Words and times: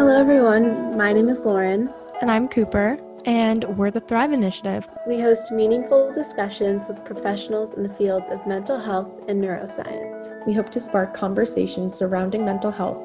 Hello, 0.00 0.18
everyone. 0.18 0.96
My 0.96 1.12
name 1.12 1.28
is 1.28 1.40
Lauren. 1.40 1.92
And 2.22 2.30
I'm 2.30 2.48
Cooper, 2.48 2.98
and 3.26 3.64
we're 3.76 3.90
the 3.90 4.00
Thrive 4.00 4.32
Initiative. 4.32 4.88
We 5.06 5.20
host 5.20 5.52
meaningful 5.52 6.10
discussions 6.10 6.86
with 6.88 7.04
professionals 7.04 7.74
in 7.74 7.82
the 7.82 7.94
fields 7.94 8.30
of 8.30 8.46
mental 8.46 8.80
health 8.80 9.10
and 9.28 9.44
neuroscience. 9.44 10.46
We 10.46 10.54
hope 10.54 10.70
to 10.70 10.80
spark 10.80 11.12
conversations 11.12 11.96
surrounding 11.96 12.46
mental 12.46 12.70
health, 12.70 12.96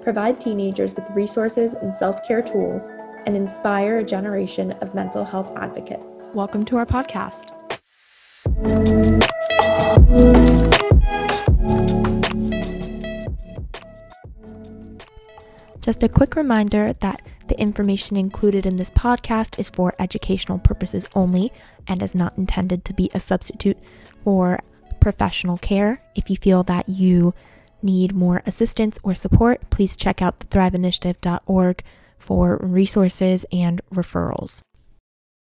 provide 0.00 0.38
teenagers 0.38 0.94
with 0.94 1.10
resources 1.10 1.74
and 1.74 1.92
self 1.92 2.24
care 2.24 2.40
tools, 2.40 2.92
and 3.26 3.36
inspire 3.36 3.98
a 3.98 4.04
generation 4.04 4.70
of 4.80 4.94
mental 4.94 5.24
health 5.24 5.50
advocates. 5.56 6.20
Welcome 6.34 6.64
to 6.66 6.76
our 6.76 6.86
podcast. 6.86 7.50
Just 15.84 16.02
a 16.02 16.08
quick 16.08 16.34
reminder 16.34 16.94
that 17.00 17.20
the 17.48 17.60
information 17.60 18.16
included 18.16 18.64
in 18.64 18.76
this 18.76 18.90
podcast 18.90 19.58
is 19.58 19.68
for 19.68 19.94
educational 19.98 20.58
purposes 20.58 21.06
only 21.14 21.52
and 21.86 22.02
is 22.02 22.14
not 22.14 22.38
intended 22.38 22.86
to 22.86 22.94
be 22.94 23.10
a 23.12 23.20
substitute 23.20 23.76
for 24.22 24.60
professional 24.98 25.58
care. 25.58 26.00
If 26.14 26.30
you 26.30 26.38
feel 26.38 26.62
that 26.62 26.88
you 26.88 27.34
need 27.82 28.14
more 28.14 28.42
assistance 28.46 28.98
or 29.02 29.14
support, 29.14 29.68
please 29.68 29.94
check 29.94 30.22
out 30.22 30.40
thriveinitiative.org 30.48 31.84
for 32.16 32.56
resources 32.62 33.44
and 33.52 33.82
referrals. 33.92 34.62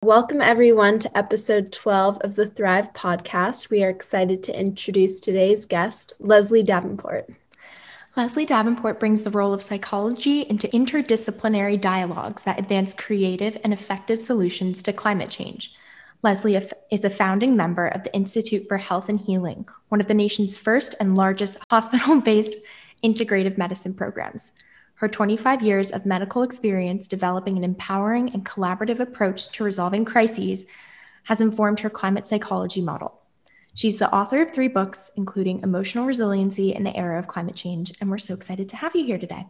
Welcome, 0.02 0.42
everyone, 0.42 0.98
to 1.00 1.16
episode 1.16 1.72
12 1.72 2.18
of 2.22 2.34
the 2.34 2.48
Thrive 2.48 2.92
podcast. 2.94 3.70
We 3.70 3.84
are 3.84 3.92
excited 3.92 4.42
to 4.42 4.60
introduce 4.60 5.20
today's 5.22 5.68
guest, 5.68 6.14
Leslie 6.18 6.64
Davenport. 6.64 7.30
Leslie 8.18 8.46
Davenport 8.46 8.98
brings 8.98 9.24
the 9.24 9.30
role 9.32 9.54
of 9.54 9.62
psychology 9.62 10.44
into 10.44 10.70
interdisciplinary 10.70 11.80
dialogues 11.80 12.44
that 12.44 12.58
advance 12.58 12.94
creative 12.94 13.58
and 13.62 13.74
effective 13.74 14.22
solutions 14.22 14.82
to 14.84 14.94
climate 14.94 15.30
change. 15.30 15.74
Leslie 16.24 16.58
is 16.90 17.04
a 17.04 17.10
founding 17.10 17.58
member 17.58 17.88
of 17.88 18.06
the 18.06 18.14
Institute 18.16 18.70
for 18.70 18.78
Health 18.78 19.10
and 19.10 19.20
Healing, 19.20 19.68
one 19.90 20.00
of 20.00 20.08
the 20.08 20.14
nation's 20.14 20.56
first 20.56 20.96
and 21.02 21.18
largest 21.18 21.58
hospital 21.70 22.22
based 22.22 22.56
integrative 23.04 23.58
medicine 23.58 23.94
programs. 23.94 24.54
Her 24.96 25.10
25 25.10 25.62
years 25.62 25.92
of 25.92 26.06
medical 26.06 26.42
experience 26.42 27.10
developing 27.10 27.58
an 27.58 27.66
empowering 27.66 28.30
and 28.34 28.46
collaborative 28.46 29.02
approach 29.02 29.50
to 29.50 29.66
resolving 29.66 30.06
crises 30.06 30.66
has 31.24 31.42
informed 31.42 31.82
her 31.82 31.90
climate 31.90 32.26
psychology 32.26 32.80
model. 32.80 33.25
She's 33.76 34.00
the 34.00 34.10
author 34.14 34.42
of 34.42 34.52
three 34.52 34.70
books, 34.70 35.12
including 35.18 35.62
Emotional 35.62 36.06
Resiliency 36.06 36.74
in 36.74 36.86
the 36.86 36.96
Era 36.96 37.20
of 37.20 37.28
Climate 37.28 37.56
Change, 37.56 37.94
and 38.00 38.10
we're 38.10 38.18
so 38.18 38.34
excited 38.34 38.70
to 38.70 38.78
have 38.78 38.96
you 38.96 39.04
here 39.04 39.18
today. 39.18 39.46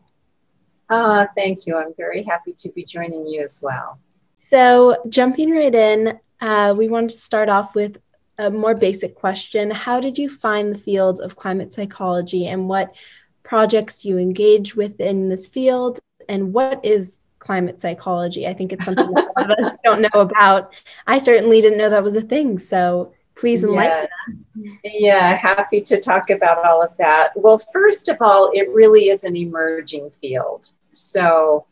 Uh, 0.90 1.28
thank 1.36 1.68
you. 1.68 1.78
I'm 1.78 1.94
very 1.96 2.24
happy 2.24 2.54
to 2.58 2.70
be 2.70 2.84
joining 2.84 3.28
you 3.28 3.44
as 3.44 3.62
well. 3.62 4.00
So, 4.38 4.98
jumping 5.10 5.52
right 5.52 5.74
in, 5.74 6.20
uh, 6.42 6.74
we 6.76 6.88
wanted 6.88 7.12
to 7.12 7.20
start 7.20 7.50
off 7.50 7.76
with 7.76 8.00
a 8.40 8.50
more 8.50 8.74
basic 8.74 9.14
question. 9.14 9.70
How 9.70 10.00
did 10.00 10.18
you 10.18 10.28
find 10.28 10.74
the 10.74 10.80
field 10.80 11.22
of 11.22 11.36
climate 11.36 11.72
psychology 11.72 12.48
and 12.48 12.68
what 12.68 12.96
projects 13.44 14.02
do 14.02 14.10
you 14.10 14.18
engage 14.18 14.76
with 14.76 15.00
in 15.00 15.30
this 15.30 15.48
field? 15.48 16.00
And 16.28 16.52
what 16.52 16.84
is 16.84 17.18
climate 17.38 17.80
psychology? 17.80 18.48
I 18.48 18.56
think 18.56 18.74
it's 18.74 18.86
something 18.86 19.12
that 19.12 19.28
a 19.38 19.40
lot 19.40 19.52
of 19.52 19.66
us 19.66 19.78
don't 19.84 20.02
know 20.02 20.20
about. 20.20 20.74
I 21.06 21.20
certainly 21.20 21.62
didn't 21.62 21.78
know 21.78 21.92
that 21.92 22.04
was 22.04 22.16
a 22.16 22.22
thing. 22.22 22.58
So, 22.58 23.14
Please 23.36 23.64
enlighten 23.64 24.06
us. 24.06 24.78
Yeah, 24.84 25.36
happy 25.36 25.82
to 25.82 26.00
talk 26.00 26.30
about 26.30 26.66
all 26.66 26.82
of 26.82 26.96
that. 26.98 27.32
Well, 27.36 27.62
first 27.74 28.08
of 28.08 28.18
all, 28.22 28.50
it 28.54 28.70
really 28.70 29.10
is 29.10 29.24
an 29.26 29.36
emerging 29.36 30.12
field. 30.22 30.72
So 30.94 31.66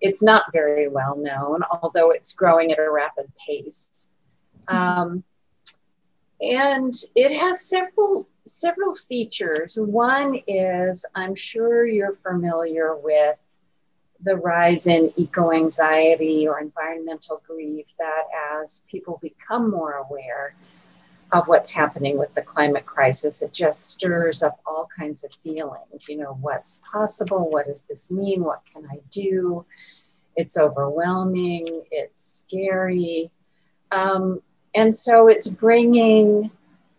it's 0.00 0.22
not 0.22 0.44
very 0.52 0.88
well 0.88 1.16
known, 1.16 1.62
although 1.82 2.10
it's 2.10 2.32
growing 2.32 2.72
at 2.72 2.78
a 2.78 2.90
rapid 2.90 3.30
pace. 3.46 4.08
Um, 4.68 5.22
and 6.40 6.94
it 7.14 7.32
has 7.32 7.68
several 7.68 8.26
several 8.46 8.94
features. 8.94 9.76
One 9.78 10.40
is 10.46 11.04
I'm 11.14 11.34
sure 11.34 11.84
you're 11.84 12.16
familiar 12.22 12.96
with 12.96 13.38
the 14.22 14.36
rise 14.36 14.86
in 14.86 15.12
eco 15.16 15.52
anxiety 15.52 16.46
or 16.48 16.60
environmental 16.60 17.42
grief 17.46 17.86
that 17.98 18.24
as 18.62 18.82
people 18.90 19.18
become 19.22 19.70
more 19.70 19.92
aware, 20.08 20.54
of 21.32 21.46
what's 21.46 21.70
happening 21.70 22.18
with 22.18 22.34
the 22.34 22.42
climate 22.42 22.86
crisis. 22.86 23.42
It 23.42 23.52
just 23.52 23.90
stirs 23.90 24.42
up 24.42 24.60
all 24.66 24.88
kinds 24.96 25.24
of 25.24 25.30
feelings. 25.42 26.08
You 26.08 26.18
know, 26.18 26.38
what's 26.40 26.80
possible? 26.90 27.50
What 27.50 27.66
does 27.66 27.82
this 27.82 28.10
mean? 28.10 28.42
What 28.42 28.62
can 28.72 28.86
I 28.90 28.98
do? 29.10 29.64
It's 30.36 30.56
overwhelming. 30.56 31.82
It's 31.90 32.46
scary. 32.46 33.30
Um, 33.92 34.42
and 34.74 34.94
so 34.94 35.28
it's 35.28 35.48
bringing 35.48 36.50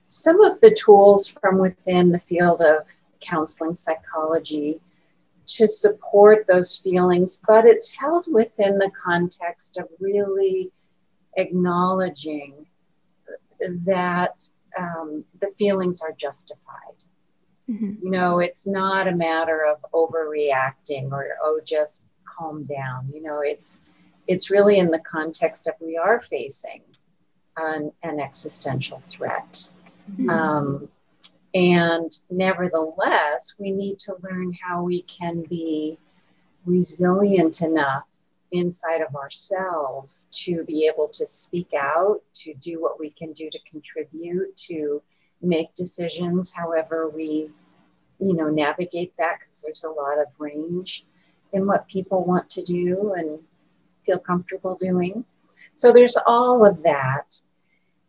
some 0.07 0.41
of 0.41 0.59
the 0.61 0.71
tools 0.71 1.27
from 1.27 1.57
within 1.57 2.11
the 2.11 2.19
field 2.19 2.61
of 2.61 2.85
counseling 3.21 3.75
psychology 3.75 4.79
to 5.47 5.67
support 5.67 6.45
those 6.47 6.77
feelings, 6.77 7.41
but 7.47 7.65
it's 7.65 7.93
held 7.95 8.25
within 8.31 8.77
the 8.77 8.91
context 8.91 9.77
of 9.77 9.87
really 9.99 10.71
acknowledging 11.37 12.65
that 13.85 14.47
um, 14.77 15.23
the 15.39 15.51
feelings 15.57 16.01
are 16.01 16.13
justified. 16.13 16.95
Mm-hmm. 17.69 18.05
You 18.05 18.11
know, 18.11 18.39
it's 18.39 18.67
not 18.67 19.07
a 19.07 19.15
matter 19.15 19.65
of 19.65 19.77
overreacting 19.93 21.11
or 21.11 21.37
oh, 21.41 21.61
just 21.63 22.05
calm 22.25 22.65
down. 22.65 23.09
You 23.13 23.21
know, 23.21 23.41
it's 23.41 23.81
it's 24.27 24.49
really 24.49 24.77
in 24.77 24.91
the 24.91 24.99
context 24.99 25.67
of 25.67 25.73
we 25.79 25.97
are 25.97 26.21
facing 26.21 26.81
an, 27.57 27.91
an 28.03 28.19
existential 28.19 29.01
threat. 29.09 29.67
Mm-hmm. 30.11 30.29
Um, 30.29 30.89
and 31.53 32.11
nevertheless, 32.29 33.55
we 33.59 33.71
need 33.71 33.99
to 33.99 34.15
learn 34.21 34.53
how 34.61 34.83
we 34.83 35.03
can 35.03 35.43
be 35.43 35.97
resilient 36.65 37.61
enough 37.61 38.05
inside 38.51 39.01
of 39.01 39.15
ourselves 39.15 40.27
to 40.31 40.63
be 40.65 40.85
able 40.85 41.07
to 41.07 41.25
speak 41.25 41.73
out, 41.73 42.21
to 42.33 42.53
do 42.55 42.81
what 42.81 42.99
we 42.99 43.09
can 43.11 43.31
do 43.33 43.49
to 43.49 43.59
contribute, 43.69 44.55
to 44.57 45.01
make 45.41 45.73
decisions 45.73 46.51
however 46.51 47.09
we, 47.09 47.49
you 48.19 48.33
know, 48.33 48.49
navigate 48.49 49.15
that 49.17 49.39
because 49.39 49.61
there's 49.61 49.83
a 49.83 49.89
lot 49.89 50.19
of 50.19 50.27
range 50.37 51.05
in 51.53 51.65
what 51.65 51.87
people 51.87 52.23
want 52.23 52.49
to 52.49 52.63
do 52.63 53.13
and 53.17 53.39
feel 54.05 54.19
comfortable 54.19 54.75
doing. 54.75 55.25
So 55.75 55.91
there's 55.91 56.17
all 56.27 56.65
of 56.65 56.83
that. 56.83 57.41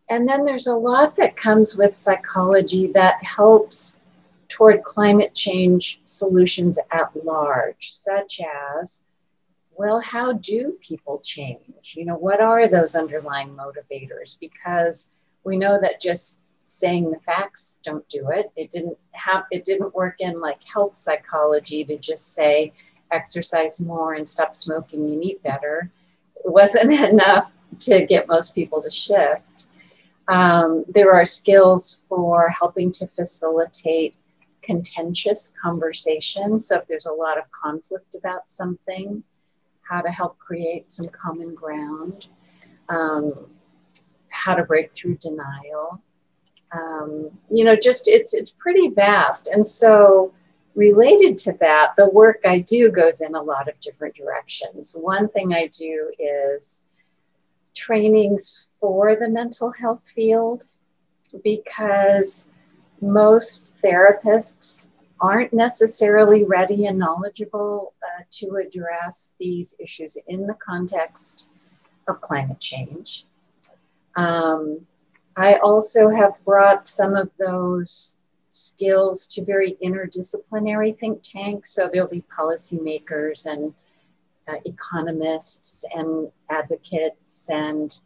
And 0.08 0.28
then 0.28 0.44
there's 0.44 0.66
a 0.66 0.74
lot 0.74 1.16
that 1.16 1.36
comes 1.36 1.76
with 1.76 1.94
psychology 1.94 2.88
that 2.92 3.22
helps 3.24 3.98
toward 4.48 4.82
climate 4.82 5.34
change 5.34 6.00
solutions 6.04 6.78
at 6.90 7.24
large, 7.24 7.90
such 7.90 8.40
as 8.78 9.02
well, 9.82 10.00
how 10.00 10.34
do 10.34 10.78
people 10.80 11.18
change? 11.24 11.94
You 11.96 12.04
know, 12.04 12.14
what 12.14 12.40
are 12.40 12.68
those 12.68 12.94
underlying 12.94 13.48
motivators? 13.48 14.38
Because 14.38 15.10
we 15.42 15.56
know 15.56 15.76
that 15.80 16.00
just 16.00 16.38
saying 16.68 17.10
the 17.10 17.18
facts 17.26 17.80
don't 17.84 18.08
do 18.08 18.30
it. 18.30 18.52
It 18.54 18.70
didn't 18.70 18.96
have 19.10 19.42
it 19.50 19.64
didn't 19.64 19.92
work 19.92 20.20
in 20.20 20.40
like 20.40 20.60
health 20.62 20.94
psychology 20.94 21.84
to 21.86 21.98
just 21.98 22.32
say 22.32 22.72
exercise 23.10 23.80
more 23.80 24.14
and 24.14 24.26
stop 24.26 24.54
smoking 24.54 25.00
and 25.10 25.24
eat 25.24 25.42
better. 25.42 25.90
It 26.36 26.52
wasn't 26.52 26.92
enough 27.10 27.50
to 27.80 28.06
get 28.06 28.28
most 28.28 28.54
people 28.54 28.80
to 28.82 28.90
shift. 28.90 29.66
Um, 30.28 30.84
there 30.86 31.12
are 31.12 31.24
skills 31.24 32.02
for 32.08 32.50
helping 32.50 32.92
to 32.92 33.08
facilitate 33.08 34.14
contentious 34.62 35.50
conversations. 35.60 36.68
So 36.68 36.76
if 36.76 36.86
there's 36.86 37.06
a 37.06 37.12
lot 37.12 37.36
of 37.36 37.50
conflict 37.50 38.14
about 38.14 38.42
something, 38.46 39.24
how 39.92 40.00
to 40.00 40.10
help 40.10 40.38
create 40.38 40.90
some 40.90 41.08
common 41.08 41.54
ground, 41.54 42.26
um, 42.88 43.46
how 44.30 44.54
to 44.54 44.64
break 44.64 44.94
through 44.94 45.16
denial. 45.16 46.02
Um, 46.72 47.30
you 47.50 47.64
know, 47.64 47.76
just 47.76 48.08
it's 48.08 48.32
it's 48.32 48.52
pretty 48.52 48.88
vast, 48.88 49.48
and 49.48 49.66
so 49.66 50.32
related 50.74 51.36
to 51.38 51.52
that, 51.60 51.92
the 51.98 52.08
work 52.08 52.40
I 52.46 52.60
do 52.60 52.90
goes 52.90 53.20
in 53.20 53.34
a 53.34 53.42
lot 53.42 53.68
of 53.68 53.78
different 53.80 54.14
directions. 54.14 54.96
One 54.98 55.28
thing 55.28 55.52
I 55.52 55.66
do 55.66 56.10
is 56.18 56.82
trainings 57.74 58.68
for 58.80 59.14
the 59.16 59.28
mental 59.28 59.70
health 59.70 60.02
field 60.14 60.66
because 61.44 62.46
most 63.02 63.74
therapists 63.84 64.88
aren't 65.22 65.52
necessarily 65.52 66.42
ready 66.42 66.86
and 66.86 66.98
knowledgeable 66.98 67.94
uh, 68.02 68.24
to 68.30 68.56
address 68.56 69.36
these 69.38 69.76
issues 69.78 70.16
in 70.26 70.46
the 70.48 70.54
context 70.54 71.46
of 72.08 72.20
climate 72.20 72.58
change. 72.58 73.24
Um, 74.16 74.84
I 75.36 75.54
also 75.54 76.10
have 76.10 76.32
brought 76.44 76.88
some 76.88 77.14
of 77.14 77.30
those 77.38 78.16
skills 78.50 79.28
to 79.28 79.44
very 79.44 79.78
interdisciplinary 79.82 80.98
think 80.98 81.22
tanks. 81.22 81.70
So 81.70 81.88
there'll 81.90 82.08
be 82.08 82.24
policymakers 82.36 83.46
and 83.46 83.72
uh, 84.48 84.56
economists 84.64 85.84
and 85.94 86.30
advocates 86.50 87.48
and 87.48 87.98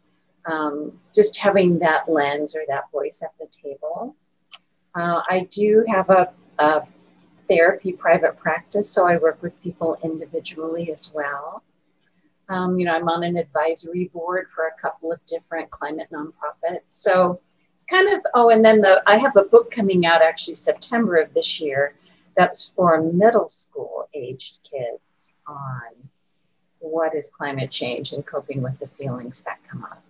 um, 0.45 0.93
just 1.13 1.35
having 1.35 1.79
that 1.79 2.07
lens 2.07 2.55
or 2.55 2.61
that 2.67 2.91
voice 2.91 3.21
at 3.23 3.33
the 3.39 3.47
table. 3.61 4.15
Uh, 4.95 5.21
I 5.29 5.47
do 5.51 5.83
have 5.89 6.09
a, 6.09 6.31
a, 6.59 6.83
therapy 7.47 7.91
private 7.91 8.37
practice, 8.37 8.89
so 8.89 9.07
I 9.07 9.17
work 9.17 9.41
with 9.41 9.61
people 9.61 9.97
individually 10.03 10.91
as 10.91 11.11
well. 11.13 11.63
Um, 12.49 12.79
you 12.79 12.85
know, 12.85 12.95
I'm 12.95 13.09
on 13.09 13.23
an 13.23 13.37
advisory 13.37 14.09
board 14.13 14.47
for 14.55 14.67
a 14.67 14.81
couple 14.81 15.11
of 15.11 15.19
different 15.25 15.69
climate 15.69 16.07
nonprofits. 16.11 16.81
So 16.89 17.41
it's 17.75 17.83
kind 17.85 18.07
of, 18.13 18.21
oh, 18.33 18.49
and 18.49 18.63
then 18.63 18.81
the, 18.81 19.03
I 19.05 19.17
have 19.17 19.35
a 19.35 19.43
book 19.43 19.69
coming 19.69 20.05
out 20.05 20.21
actually 20.21 20.55
September 20.55 21.17
of 21.17 21.33
this 21.33 21.59
year 21.59 21.93
that's 22.37 22.71
for 22.75 23.01
middle 23.01 23.49
school 23.49 24.07
aged 24.13 24.59
kids 24.69 25.33
on 25.45 26.09
what 26.79 27.15
is 27.15 27.29
climate 27.29 27.71
change 27.71 28.13
and 28.13 28.25
coping 28.25 28.61
with 28.61 28.79
the 28.79 28.87
feelings 28.87 29.41
that 29.41 29.57
come 29.69 29.83
up. 29.83 30.01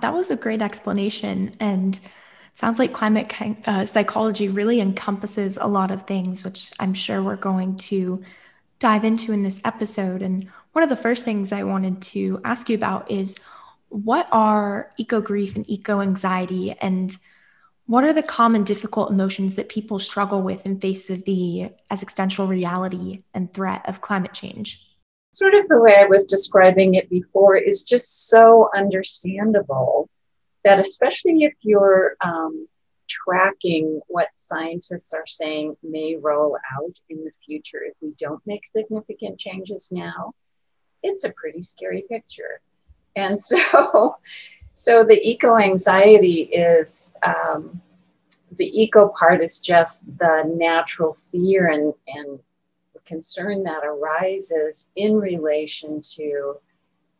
That 0.00 0.12
was 0.12 0.30
a 0.30 0.36
great 0.36 0.60
explanation. 0.60 1.54
And 1.60 1.98
sounds 2.54 2.78
like 2.78 2.92
climate 2.92 3.32
uh, 3.66 3.84
psychology 3.84 4.48
really 4.48 4.80
encompasses 4.80 5.56
a 5.56 5.66
lot 5.66 5.90
of 5.90 6.02
things, 6.06 6.44
which 6.44 6.70
I'm 6.78 6.94
sure 6.94 7.22
we're 7.22 7.36
going 7.36 7.76
to 7.76 8.22
dive 8.78 9.04
into 9.04 9.32
in 9.32 9.42
this 9.42 9.60
episode. 9.64 10.22
And 10.22 10.50
one 10.72 10.82
of 10.82 10.90
the 10.90 10.96
first 10.96 11.24
things 11.24 11.52
I 11.52 11.62
wanted 11.62 12.02
to 12.02 12.40
ask 12.44 12.68
you 12.68 12.76
about 12.76 13.10
is 13.10 13.36
what 13.88 14.26
are 14.32 14.90
eco 14.96 15.20
grief 15.20 15.54
and 15.56 15.68
eco 15.68 16.00
anxiety, 16.00 16.72
and 16.80 17.14
what 17.86 18.04
are 18.04 18.12
the 18.12 18.22
common 18.22 18.64
difficult 18.64 19.10
emotions 19.10 19.56
that 19.56 19.68
people 19.68 19.98
struggle 19.98 20.40
with 20.40 20.64
in 20.64 20.80
face 20.80 21.10
of 21.10 21.24
the 21.24 21.70
existential 21.90 22.46
reality 22.46 23.22
and 23.34 23.52
threat 23.52 23.86
of 23.88 24.00
climate 24.00 24.32
change? 24.32 24.88
Sort 25.30 25.54
of 25.54 25.68
the 25.68 25.80
way 25.80 25.96
I 25.96 26.06
was 26.06 26.24
describing 26.24 26.94
it 26.94 27.10
before 27.10 27.56
is 27.56 27.82
just 27.82 28.28
so 28.28 28.70
understandable 28.74 30.08
that, 30.64 30.80
especially 30.80 31.44
if 31.44 31.54
you're 31.60 32.16
um, 32.20 32.66
tracking 33.08 34.00
what 34.08 34.28
scientists 34.34 35.12
are 35.12 35.26
saying 35.26 35.76
may 35.82 36.16
roll 36.16 36.56
out 36.74 36.94
in 37.08 37.24
the 37.24 37.32
future 37.44 37.82
if 37.84 37.94
we 38.00 38.12
don't 38.18 38.40
make 38.46 38.66
significant 38.66 39.38
changes 39.38 39.88
now, 39.90 40.32
it's 41.02 41.24
a 41.24 41.32
pretty 41.36 41.62
scary 41.62 42.04
picture. 42.08 42.60
And 43.16 43.38
so, 43.38 44.16
so 44.72 45.04
the 45.04 45.20
eco 45.28 45.58
anxiety 45.58 46.42
is 46.42 47.12
um, 47.24 47.80
the 48.56 48.82
eco 48.82 49.08
part 49.08 49.42
is 49.42 49.58
just 49.58 50.04
the 50.18 50.44
natural 50.46 51.16
fear 51.30 51.68
and, 51.68 51.92
and 52.06 52.38
concern 53.04 53.62
that 53.64 53.84
arises 53.84 54.88
in 54.96 55.16
relation 55.16 56.00
to 56.00 56.54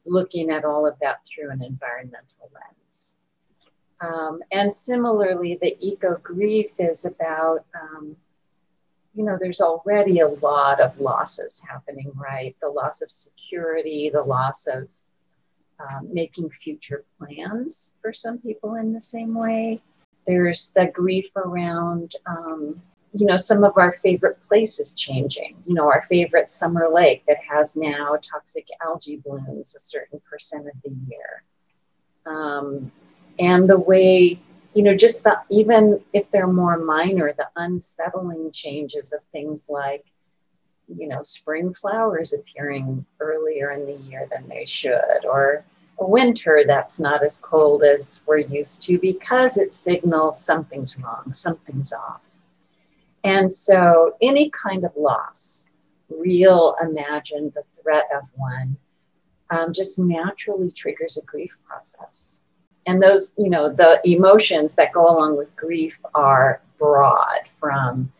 looking 0.05 0.51
at 0.51 0.65
all 0.65 0.87
of 0.87 0.99
that 1.01 1.21
through 1.27 1.51
an 1.51 1.63
environmental 1.63 2.51
lens. 2.53 3.17
Um, 4.03 4.43
and 4.51 4.73
similarly, 4.75 5.59
the 5.61 5.77
eco 5.81 6.17
grief 6.17 6.73
is 6.79 7.05
about, 7.05 7.65
um, 7.81 8.17
you 9.15 9.25
know, 9.25 9.39
there's 9.41 9.61
already 9.61 10.21
a 10.21 10.29
lot 10.29 10.81
of 10.81 10.99
losses 10.99 11.63
happening, 11.67 12.11
right? 12.17 12.57
The 12.61 12.69
loss 12.69 13.01
of 13.01 13.11
security, 13.11 14.11
the 14.13 14.23
loss 14.23 14.67
of 14.67 14.89
um, 15.79 16.09
making 16.13 16.51
future 16.51 17.05
plans 17.19 17.93
for 18.03 18.13
some 18.13 18.39
people 18.39 18.75
in 18.75 18.93
the 18.93 19.01
same 19.01 19.35
way. 19.35 19.81
There's 20.27 20.73
the 20.75 20.87
grief 20.87 21.29
around, 21.37 22.17
um, 22.27 22.81
you 23.13 23.27
know, 23.27 23.37
some 23.37 23.63
of 23.63 23.77
our 23.77 23.93
favorite 24.03 24.41
places 24.49 24.95
changing. 24.95 25.57
You 25.65 25.75
know, 25.75 25.89
our 25.89 26.03
favorite 26.09 26.51
summer 26.51 26.89
lake 26.89 27.23
that 27.29 27.39
has 27.49 27.77
now 27.77 28.17
toxic 28.21 28.67
algae 28.85 29.17
blooms 29.17 29.77
a 29.77 29.81
certain 29.81 30.21
percent 30.29 30.67
of 30.67 30.75
the 30.85 30.91
year. 31.09 31.43
Um, 32.27 32.91
and 33.39 33.69
the 33.69 33.79
way 33.79 34.39
you 34.75 34.83
know 34.83 34.95
just 34.95 35.23
the 35.25 35.37
even 35.51 36.01
if 36.13 36.31
they're 36.31 36.47
more 36.47 36.79
minor 36.79 37.33
the 37.37 37.49
unsettling 37.57 38.51
changes 38.53 39.13
of 39.13 39.21
things 39.33 39.67
like 39.69 40.05
you 40.89 41.09
know 41.09 41.23
spring 41.23 41.73
flowers 41.73 42.33
appearing 42.33 43.05
earlier 43.21 43.73
in 43.73 43.87
the 43.87 43.97
year 44.05 44.29
than 44.31 44.49
they 44.49 44.65
should 44.65 45.25
or 45.25 45.65
a 45.99 46.07
winter 46.07 46.65
that's 46.67 46.99
not 46.99 47.25
as 47.25 47.39
cold 47.39 47.83
as 47.83 48.23
we're 48.27 48.39
used 48.39 48.83
to 48.83 48.99
because 48.99 49.57
it 49.57 49.75
signals 49.75 50.41
something's 50.41 50.99
wrong 50.99 51.33
something's 51.33 51.93
off. 51.93 52.21
And 53.25 53.53
so 53.53 54.17
any 54.21 54.51
kind 54.51 54.85
of 54.85 54.93
loss 54.97 55.69
real 56.09 56.75
imagined 56.83 57.53
the 57.55 57.63
threat 57.81 58.05
of 58.15 58.25
one 58.35 58.77
um, 59.51 59.73
just 59.73 59.99
naturally 59.99 60.73
triggers 60.73 61.19
a 61.19 61.23
grief 61.25 61.57
process 61.65 62.42
and 62.87 63.03
those 63.03 63.33
you 63.37 63.49
know 63.49 63.69
the 63.69 64.01
emotions 64.05 64.75
that 64.75 64.93
go 64.93 65.09
along 65.09 65.37
with 65.37 65.55
grief 65.57 65.99
are 66.15 66.63
broad 66.79 67.41
from 67.61 68.13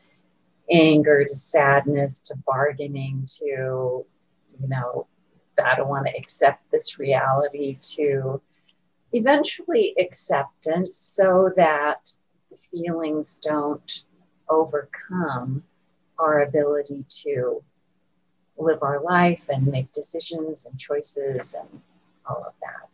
anger 0.71 1.25
to 1.25 1.37
sadness 1.37 2.21
to 2.21 2.35
bargaining 2.47 3.27
to 3.27 3.45
you 3.45 4.69
know 4.69 5.07
i 5.65 5.75
don't 5.75 5.89
want 5.89 6.07
to 6.07 6.17
accept 6.17 6.71
this 6.71 6.99
reality 6.99 7.77
to 7.81 8.41
eventually 9.13 9.95
acceptance 9.99 10.97
so 10.97 11.51
that 11.57 12.11
the 12.51 12.57
feelings 12.71 13.37
don't 13.43 14.05
overcome 14.49 15.63
our 16.19 16.43
ability 16.43 17.05
to 17.09 17.63
live 18.59 18.83
our 18.83 19.03
life 19.03 19.43
and 19.49 19.67
make 19.67 19.91
decisions 19.93 20.67
and 20.67 20.79
choices 20.79 21.55
and 21.55 21.81
all 22.27 22.45
of 22.47 22.53
that 22.61 22.92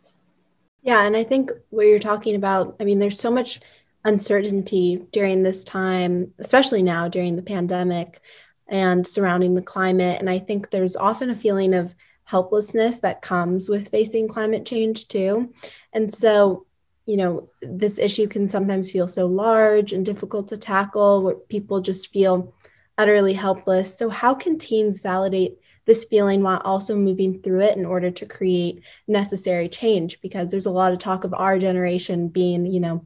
yeah, 0.81 1.03
and 1.03 1.15
I 1.15 1.23
think 1.23 1.51
what 1.69 1.85
you're 1.85 1.99
talking 1.99 2.35
about, 2.35 2.75
I 2.79 2.83
mean, 2.83 2.99
there's 2.99 3.19
so 3.19 3.31
much 3.31 3.59
uncertainty 4.05 5.05
during 5.11 5.43
this 5.43 5.63
time, 5.63 6.33
especially 6.39 6.83
now 6.83 7.07
during 7.07 7.35
the 7.35 7.41
pandemic 7.41 8.21
and 8.67 9.05
surrounding 9.05 9.55
the 9.55 9.61
climate. 9.61 10.19
And 10.19 10.29
I 10.29 10.39
think 10.39 10.69
there's 10.69 10.95
often 10.95 11.29
a 11.29 11.35
feeling 11.35 11.73
of 11.73 11.95
helplessness 12.23 12.99
that 12.99 13.21
comes 13.21 13.69
with 13.69 13.89
facing 13.89 14.27
climate 14.27 14.65
change 14.65 15.07
too. 15.07 15.51
And 15.93 16.13
so, 16.13 16.65
you 17.05 17.17
know, 17.17 17.49
this 17.61 17.97
issue 17.97 18.27
can 18.27 18.47
sometimes 18.47 18.91
feel 18.91 19.07
so 19.07 19.25
large 19.25 19.93
and 19.93 20.05
difficult 20.05 20.47
to 20.49 20.57
tackle 20.57 21.23
where 21.23 21.35
people 21.35 21.81
just 21.81 22.13
feel 22.13 22.53
utterly 22.99 23.33
helpless. 23.33 23.97
So, 23.97 24.09
how 24.09 24.35
can 24.35 24.59
teens 24.59 25.01
validate 25.01 25.57
this 25.89 26.05
feeling 26.05 26.43
while 26.43 26.61
also 26.65 26.95
moving 26.95 27.41
through 27.41 27.61
it 27.61 27.75
in 27.75 27.83
order 27.83 28.11
to 28.11 28.23
create 28.23 28.83
necessary 29.07 29.67
change 29.67 30.21
because 30.21 30.51
there's 30.51 30.67
a 30.67 30.71
lot 30.71 30.93
of 30.93 30.99
talk 30.99 31.23
of 31.23 31.33
our 31.33 31.57
generation 31.57 32.27
being 32.27 32.63
you 32.63 32.79
know 32.79 33.03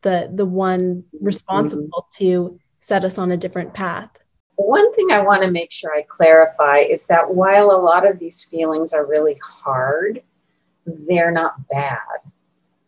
the 0.00 0.30
the 0.32 0.46
one 0.46 1.04
responsible 1.20 2.06
mm-hmm. 2.08 2.24
to 2.24 2.58
set 2.80 3.04
us 3.04 3.18
on 3.18 3.32
a 3.32 3.36
different 3.36 3.74
path. 3.74 4.08
One 4.56 4.94
thing 4.94 5.10
i 5.10 5.20
want 5.20 5.42
to 5.42 5.50
make 5.50 5.70
sure 5.70 5.94
i 5.94 6.00
clarify 6.08 6.78
is 6.78 7.04
that 7.04 7.34
while 7.34 7.70
a 7.70 7.84
lot 7.90 8.08
of 8.08 8.18
these 8.18 8.44
feelings 8.44 8.94
are 8.94 9.04
really 9.04 9.38
hard 9.44 10.22
they're 10.86 11.30
not 11.30 11.68
bad. 11.68 12.18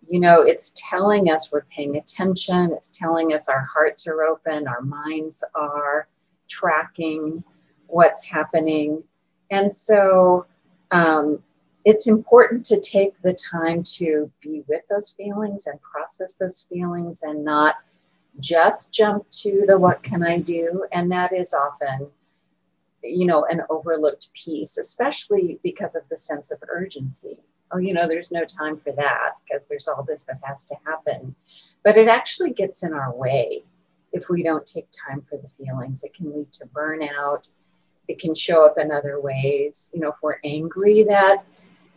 You 0.09 0.21
know 0.21 0.40
it's 0.40 0.73
telling 0.75 1.30
us 1.30 1.52
we're 1.52 1.66
paying 1.66 1.97
attention 1.97 2.73
it's 2.73 2.88
telling 2.88 3.35
us 3.35 3.50
our 3.50 3.66
hearts 3.71 4.07
are 4.07 4.23
open 4.23 4.66
our 4.66 4.80
minds 4.80 5.45
are 5.54 6.09
tracking 6.49 7.45
what's 7.88 8.25
happening 8.25 9.02
and 9.51 9.71
so 9.71 10.47
um, 10.91 11.43
it's 11.85 12.07
important 12.07 12.65
to 12.67 12.81
take 12.81 13.21
the 13.23 13.35
time 13.35 13.83
to 13.83 14.31
be 14.41 14.63
with 14.69 14.83
those 14.89 15.11
feelings 15.11 15.67
and 15.67 15.79
process 15.83 16.37
those 16.37 16.67
feelings 16.71 17.23
and 17.23 17.45
not 17.45 17.77
just 18.41 18.93
jump 18.93 19.29
to 19.31 19.65
the 19.67 19.79
what 19.79 20.03
can 20.03 20.23
I 20.23 20.39
do. 20.39 20.87
And 20.93 21.11
that 21.13 21.33
is 21.33 21.55
often, 21.55 22.09
you 23.03 23.27
know, 23.27 23.45
an 23.51 23.63
overlooked 23.69 24.31
piece, 24.35 24.79
especially 24.79 25.61
because 25.63 25.95
of 25.95 26.03
the 26.09 26.17
sense 26.17 26.51
of 26.51 26.59
urgency. 26.69 27.39
Oh, 27.71 27.79
you 27.79 27.93
know, 27.93 28.09
there's 28.09 28.31
no 28.31 28.45
time 28.45 28.79
for 28.79 28.93
that 28.93 29.41
because 29.45 29.67
there's 29.67 29.89
all 29.89 30.03
this 30.03 30.25
that 30.25 30.41
has 30.43 30.65
to 30.67 30.75
happen. 30.85 31.35
But 31.83 31.99
it 31.99 32.09
actually 32.09 32.53
gets 32.53 32.83
in 32.83 32.93
our 32.93 33.15
way 33.15 33.63
if 34.13 34.29
we 34.31 34.43
don't 34.43 34.65
take 34.65 34.89
time 35.07 35.23
for 35.29 35.37
the 35.37 35.49
feelings. 35.49 36.03
It 36.03 36.15
can 36.15 36.33
lead 36.33 36.53
to 36.53 36.67
burnout 36.67 37.43
it 38.08 38.18
can 38.18 38.34
show 38.34 38.64
up 38.64 38.78
in 38.78 38.90
other 38.90 39.20
ways. 39.20 39.90
You 39.94 40.00
know, 40.00 40.08
if 40.08 40.16
we're 40.23 40.38
angry 40.44 41.04
that, 41.04 41.44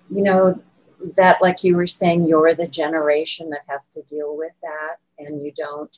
you 0.10 0.24
know, 0.24 0.62
that 1.16 1.42
like 1.42 1.64
you 1.64 1.76
were 1.76 1.88
saying, 1.88 2.28
you're 2.28 2.56
the 2.56 2.68
generation 2.68 3.50
that 3.52 3.62
has 3.68 3.88
to 3.90 4.02
deal 4.04 4.36
with 4.36 4.54
that 4.62 4.98
and 5.20 5.42
you 5.42 5.52
don't 5.56 5.96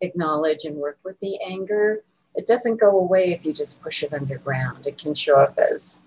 acknowledge 0.00 0.64
and 0.64 0.76
work 0.76 0.98
with 1.04 1.18
the 1.20 1.38
anger, 1.46 2.02
it 2.34 2.46
doesn't 2.46 2.80
go 2.80 2.98
away 2.98 3.32
if 3.32 3.44
you 3.44 3.52
just 3.52 3.80
push 3.80 4.02
it 4.02 4.12
underground. 4.12 4.86
It 4.86 4.98
can 4.98 5.14
show 5.14 5.36
up 5.36 5.58
as 5.58 6.02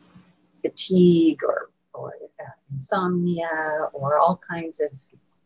fatigue 0.61 1.43
or, 1.43 1.69
or 1.93 2.13
uh, 2.39 2.49
insomnia 2.73 3.89
or 3.93 4.17
all 4.17 4.39
kinds 4.47 4.79
of 4.79 4.89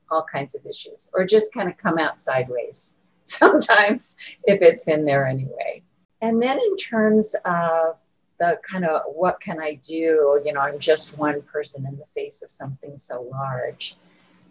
all 0.10 0.26
kinds 0.30 0.56
of 0.56 0.66
issues 0.66 1.10
or 1.14 1.26
just 1.26 1.54
kind 1.54 1.70
of 1.70 1.78
come 1.78 1.98
out 1.98 2.20
sideways 2.20 2.96
sometimes 3.24 4.18
if 4.44 4.62
it's 4.62 4.90
in 4.90 5.06
there 5.06 5.26
anyway 5.26 5.82
and 6.22 6.42
then 6.42 6.60
in 6.60 6.78
terms 6.78 7.36
of 7.46 8.00
the 8.40 8.60
kind 8.70 8.86
of 8.86 9.02
what 9.14 9.40
can 9.40 9.60
I 9.60 9.76
do? 9.76 10.42
You 10.44 10.54
know, 10.54 10.62
I'm 10.62 10.80
just 10.80 11.18
one 11.18 11.42
person 11.44 11.86
in 11.86 11.98
the 11.98 12.06
face 12.16 12.42
of 12.42 12.52
something 12.52 12.98
so 12.98 13.22
large. 13.32 13.96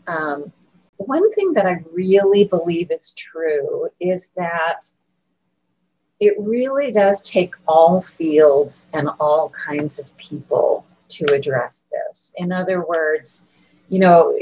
Um, 0.06 0.52
one 0.96 1.32
thing 1.34 1.52
that 1.54 1.66
I 1.66 1.82
really 1.92 2.44
believe 2.44 2.90
is 2.90 3.12
true 3.16 3.88
is 4.00 4.30
that 4.36 4.82
it 6.20 6.34
really 6.38 6.92
does 6.92 7.22
take 7.22 7.54
all 7.66 8.02
fields 8.02 8.86
and 8.92 9.08
all 9.18 9.48
kinds 9.50 9.98
of 9.98 10.14
people 10.18 10.84
to 11.08 11.24
address 11.32 11.86
this. 11.90 12.32
In 12.36 12.52
other 12.52 12.84
words, 12.84 13.44
you 13.88 13.98
know, 13.98 14.38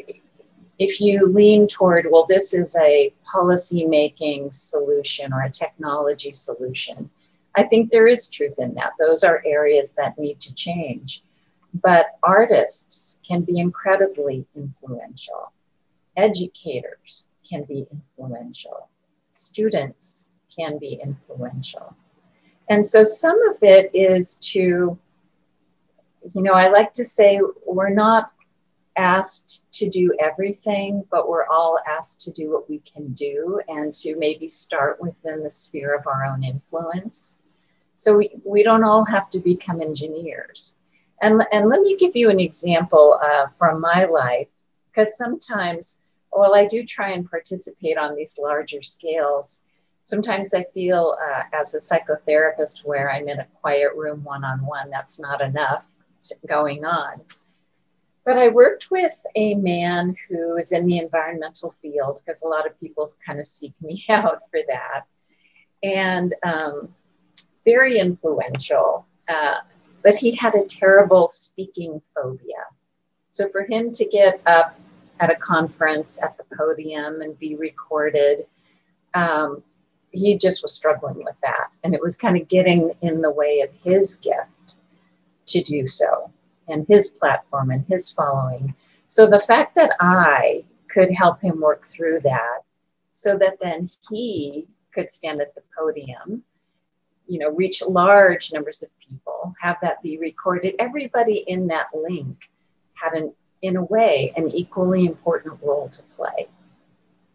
if 0.79 1.01
you 1.01 1.27
lean 1.27 1.67
toward, 1.69 2.07
well, 2.11 2.27
this 2.29 2.55
is 2.55 2.77
a 2.77 3.13
policy 3.25 3.85
making 3.87 4.53
solution 4.53 5.33
or 5.33 5.43
a 5.43 5.51
technology 5.51 6.33
solution, 6.33 7.09
I 7.59 7.65
think 7.65 7.91
there 7.91 8.07
is 8.07 8.31
truth 8.31 8.55
in 8.59 8.73
that. 8.75 8.93
Those 9.01 9.25
are 9.25 9.43
areas 9.45 9.91
that 9.97 10.17
need 10.17 10.41
to 10.43 10.55
change. 10.55 11.25
But 11.83 12.17
artists 12.23 13.19
can 13.27 13.43
be 13.43 13.59
incredibly 13.59 14.47
influential, 14.55 15.53
educators 16.17 17.29
can 17.49 17.65
be 17.65 17.85
influential, 17.91 18.89
students 19.33 20.31
can 20.57 20.79
be 20.79 21.01
influential. 21.03 21.97
And 22.69 22.87
so 22.87 23.03
some 23.05 23.37
of 23.49 23.57
it 23.63 23.91
is 23.93 24.37
to, 24.53 24.97
you 26.33 26.43
know, 26.43 26.53
I 26.53 26.69
like 26.69 26.93
to 26.93 27.05
say 27.05 27.41
we're 27.67 27.91
not 27.91 28.31
asked 28.97 29.65
to 29.73 29.89
do 29.89 30.17
everything, 30.21 31.05
but 31.11 31.29
we're 31.29 31.47
all 31.47 31.81
asked 31.89 32.21
to 32.21 32.31
do 32.31 32.53
what 32.53 32.71
we 32.71 32.79
can 32.81 33.13
do 33.15 33.61
and 33.67 33.93
to 33.95 34.17
maybe 34.17 34.47
start 34.47 35.01
within 35.01 35.43
the 35.43 35.51
sphere 35.51 35.95
of 35.97 36.07
our 36.07 36.25
own 36.25 36.45
influence. 36.45 37.39
So 37.99 38.17
we, 38.17 38.31
we 38.45 38.63
don't 38.63 38.85
all 38.85 39.05
have 39.07 39.29
to 39.31 39.41
become 39.41 39.83
engineers. 39.83 40.77
And, 41.21 41.43
and 41.51 41.69
let 41.69 41.81
me 41.81 41.97
give 41.97 42.15
you 42.15 42.31
an 42.31 42.39
example 42.39 43.19
uh, 43.21 43.47
from 43.59 43.81
my 43.81 44.05
life, 44.05 44.47
because 44.87 45.17
sometimes, 45.17 45.99
while 46.31 46.55
I 46.55 46.65
do 46.65 46.85
try 46.85 47.11
and 47.11 47.29
participate 47.29 47.99
on 47.99 48.15
these 48.15 48.39
larger 48.41 48.83
scales, 48.83 49.65
sometimes 50.05 50.55
I 50.55 50.65
feel 50.73 51.19
uh, 51.21 51.43
as 51.53 51.75
a 51.75 51.79
psychotherapist 51.79 52.85
where 52.85 53.11
I'm 53.11 53.29
in 53.29 53.41
a 53.41 53.49
quiet 53.61 53.91
room 53.97 54.23
one 54.23 54.45
on 54.45 54.65
one, 54.65 54.91
that's 54.91 55.19
not 55.19 55.41
enough 55.41 55.85
going 56.47 56.85
on. 56.85 57.21
But 58.25 58.39
I 58.39 58.47
worked 58.47 58.93
with 58.93 59.15
a 59.35 59.57
man 59.57 60.15
who 60.29 60.57
is 60.57 60.71
in 60.71 60.87
the 60.87 60.99
environmental 60.99 61.75
field 61.83 62.23
because 62.25 62.43
a 62.43 62.47
lot 62.49 62.65
of 62.65 62.79
people 62.79 63.13
kind 63.27 63.41
of 63.41 63.49
seek 63.49 63.75
me 63.83 64.05
out 64.09 64.43
for 64.53 64.61
that. 64.69 65.03
And 65.83 66.33
um, 66.45 66.95
very 67.73 67.99
influential, 67.99 69.07
uh, 69.29 69.59
but 70.03 70.17
he 70.17 70.31
had 70.35 70.55
a 70.55 70.65
terrible 70.65 71.29
speaking 71.29 72.01
phobia. 72.15 72.63
So 73.31 73.49
for 73.51 73.63
him 73.65 73.93
to 73.93 74.05
get 74.07 74.41
up 74.47 74.79
at 75.21 75.31
a 75.31 75.37
conference 75.37 76.19
at 76.23 76.37
the 76.39 76.45
podium 76.57 77.21
and 77.21 77.39
be 77.39 77.57
recorded, 77.57 78.47
um, 79.13 79.63
he 80.13 80.39
just 80.39 80.63
was 80.63 80.73
struggling 80.73 81.19
with 81.19 81.37
that. 81.43 81.67
And 81.85 81.95
it 81.95 82.01
was 82.01 82.17
kind 82.17 82.37
of 82.41 82.49
getting 82.49 82.93
in 83.03 83.21
the 83.21 83.31
way 83.31 83.61
of 83.61 83.71
his 83.85 84.17
gift 84.17 84.77
to 85.47 85.63
do 85.63 85.87
so 85.87 86.31
and 86.69 86.87
his 86.89 87.09
platform 87.09 87.71
and 87.71 87.85
his 87.87 88.11
following. 88.11 88.75
So 89.09 89.27
the 89.27 89.41
fact 89.41 89.75
that 89.75 89.93
I 90.01 90.65
could 90.89 91.11
help 91.13 91.41
him 91.43 91.61
work 91.61 91.87
through 91.89 92.21
that 92.25 92.61
so 93.13 93.37
that 93.39 93.59
then 93.61 93.91
he 94.09 94.67
could 94.95 95.11
stand 95.11 95.41
at 95.41 95.55
the 95.55 95.63
podium, 95.77 96.43
you 97.29 97.39
know, 97.39 97.51
reach 97.51 97.83
large 97.87 98.53
numbers 98.53 98.83
of 98.83 98.89
people, 99.07 99.55
have 99.61 99.77
that 99.83 100.03
be 100.03 100.19
recorded. 100.19 100.75
Everybody 100.79 101.45
in 101.47 101.67
that 101.69 101.87
link 101.95 102.37
had 102.95 103.13
an, 103.13 103.33
in 103.63 103.77
a 103.77 103.85
way, 103.85 104.33
an 104.37 104.51
equally 104.51 105.05
important 105.07 105.59
role 105.63 105.89
to 105.91 106.03
play. 106.17 106.49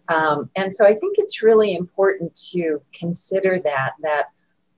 Um, 0.09 0.49
and 0.55 0.73
so 0.73 0.85
I 0.85 0.95
think 0.95 1.17
it's 1.17 1.41
really 1.41 1.75
important 1.75 2.35
to 2.51 2.81
consider 2.93 3.59
that, 3.63 3.91
that 4.01 4.31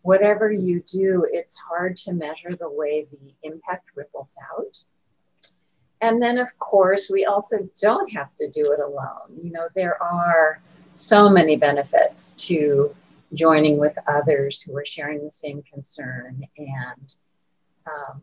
whatever 0.03 0.51
you 0.51 0.81
do, 0.81 1.25
it's 1.31 1.55
hard 1.55 1.95
to 1.97 2.13
measure 2.13 2.55
the 2.55 2.69
way 2.69 3.07
the 3.09 3.33
impact 3.43 3.89
ripples 3.95 4.35
out. 4.53 4.77
And 6.01 6.21
then, 6.21 6.37
of 6.37 6.57
course, 6.59 7.09
we 7.11 7.25
also 7.25 7.67
don't 7.81 8.11
have 8.11 8.35
to 8.35 8.47
do 8.49 8.71
it 8.71 8.79
alone. 8.79 9.39
You 9.41 9.51
know, 9.51 9.67
there 9.73 10.01
are 10.03 10.59
so 10.95 11.29
many 11.29 11.55
benefits 11.55 12.33
to 12.33 12.95
joining 13.35 13.77
with 13.77 13.97
others 14.07 14.61
who 14.61 14.75
are 14.77 14.85
sharing 14.85 15.25
the 15.25 15.33
same 15.33 15.63
concern 15.63 16.47
and, 16.57 17.15
um, 17.87 18.21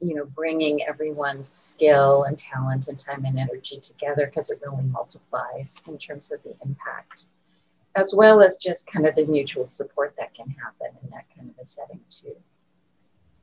you 0.00 0.14
know, 0.14 0.24
bringing 0.24 0.82
everyone's 0.82 1.48
skill 1.48 2.24
and 2.24 2.38
talent 2.38 2.88
and 2.88 2.98
time 2.98 3.24
and 3.24 3.38
energy 3.38 3.78
together 3.80 4.26
because 4.26 4.50
it 4.50 4.60
really 4.64 4.84
multiplies 4.84 5.80
in 5.86 5.96
terms 5.98 6.32
of 6.32 6.42
the 6.42 6.54
impact 6.64 7.26
as 7.94 8.14
well 8.14 8.40
as 8.40 8.56
just 8.56 8.86
kind 8.90 9.06
of 9.06 9.14
the 9.14 9.24
mutual 9.26 9.68
support 9.68 10.14
that 10.18 10.34
can 10.34 10.48
happen 10.48 10.88
in 11.02 11.10
that 11.10 11.24
kind 11.36 11.50
of 11.50 11.62
a 11.62 11.66
setting 11.66 12.00
too. 12.10 12.34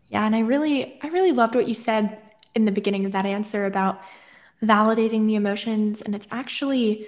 Yeah, 0.08 0.26
and 0.26 0.36
I 0.36 0.40
really 0.40 1.00
I 1.04 1.08
really 1.08 1.32
loved 1.32 1.56
what 1.56 1.68
you 1.68 1.74
said 1.74 2.18
in 2.56 2.66
the 2.66 2.72
beginning 2.72 3.06
of 3.06 3.12
that 3.12 3.26
answer 3.26 3.66
about 3.66 4.02
validating 4.62 5.28
the 5.28 5.36
emotions 5.36 6.02
and 6.02 6.14
it's 6.16 6.28
actually 6.32 7.08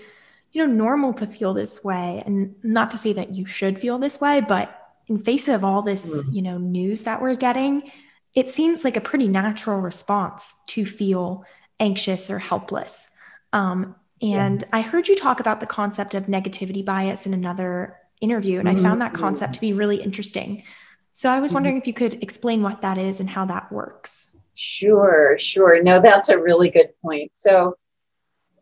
you 0.51 0.65
know 0.65 0.71
normal 0.71 1.13
to 1.13 1.25
feel 1.25 1.53
this 1.53 1.83
way 1.83 2.21
and 2.25 2.55
not 2.63 2.91
to 2.91 2.97
say 2.97 3.13
that 3.13 3.31
you 3.31 3.45
should 3.45 3.79
feel 3.79 3.97
this 3.97 4.19
way 4.19 4.41
but 4.41 4.93
in 5.07 5.17
face 5.17 5.47
of 5.47 5.63
all 5.63 5.81
this 5.81 6.23
mm. 6.23 6.33
you 6.33 6.41
know 6.41 6.57
news 6.57 7.03
that 7.03 7.21
we're 7.21 7.35
getting 7.35 7.89
it 8.33 8.47
seems 8.47 8.85
like 8.85 8.95
a 8.95 9.01
pretty 9.01 9.27
natural 9.27 9.79
response 9.79 10.61
to 10.67 10.85
feel 10.85 11.43
anxious 11.79 12.29
or 12.29 12.39
helpless 12.39 13.09
um, 13.53 13.95
and. 14.21 14.63
I 14.71 14.81
heard 14.81 15.07
you 15.07 15.15
talk 15.15 15.39
about 15.39 15.59
the 15.59 15.65
concept 15.65 16.13
of 16.13 16.27
negativity 16.27 16.85
bias 16.85 17.25
in 17.25 17.33
another 17.33 17.97
interview, 18.21 18.59
and 18.59 18.67
mm-hmm. 18.69 18.85
I 18.85 18.89
found 18.89 19.01
that 19.01 19.13
concept 19.13 19.55
to 19.55 19.61
be 19.61 19.73
really 19.73 20.01
interesting. 20.01 20.63
So 21.11 21.29
I 21.29 21.39
was 21.39 21.49
mm-hmm. 21.49 21.55
wondering 21.55 21.75
mm-hmm. 21.75 21.81
if 21.81 21.87
you 21.87 21.93
could 21.93 22.23
explain 22.23 22.61
what 22.61 22.81
that 22.83 22.97
is 22.97 23.19
and 23.19 23.29
how 23.29 23.45
that 23.45 23.71
works. 23.71 24.37
Sure, 24.53 25.37
sure. 25.37 25.81
No, 25.81 25.99
that's 26.01 26.29
a 26.29 26.37
really 26.37 26.69
good 26.69 26.89
point. 27.01 27.31
So 27.33 27.75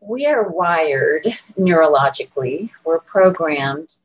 we 0.00 0.26
are 0.26 0.48
wired 0.48 1.26
neurologically, 1.58 2.70
we're 2.84 3.00
programmed 3.00 3.96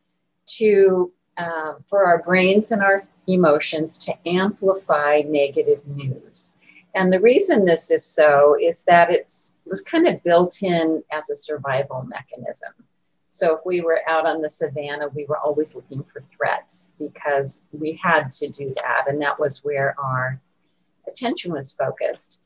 to, 0.46 1.12
uh, 1.38 1.76
for 1.90 2.06
our 2.06 2.22
brains 2.22 2.72
and 2.72 2.82
our 2.82 3.04
emotions 3.28 3.98
to 3.98 4.14
amplify 4.28 5.22
negative 5.26 5.86
news. 5.88 6.54
And 6.94 7.12
the 7.12 7.20
reason 7.20 7.66
this 7.66 7.92
is 7.92 8.06
so 8.06 8.58
is 8.62 8.84
that 8.84 9.10
it's 9.10 9.52
was 9.66 9.82
kind 9.82 10.08
of 10.08 10.24
built 10.24 10.62
in 10.62 11.04
as 11.12 11.30
a 11.30 11.36
survival 11.36 12.04
mechanism. 12.04 12.72
So 13.30 13.56
if 13.56 13.66
we 13.66 13.82
were 13.82 14.02
out 14.08 14.26
on 14.26 14.42
the 14.42 14.50
savannah, 14.50 15.10
we 15.10 15.26
were 15.26 15.40
always 15.40 15.76
looking 15.76 16.04
for 16.04 16.24
threats 16.32 16.94
because 17.00 17.64
we 17.74 18.00
had 18.02 18.32
to 18.34 18.48
do 18.48 18.74
that. 18.76 19.06
And 19.08 19.22
that 19.22 19.40
was 19.40 19.64
where 19.64 19.96
our 20.00 20.40
attention 21.08 21.52
was 21.52 21.74
focused. 21.74 22.40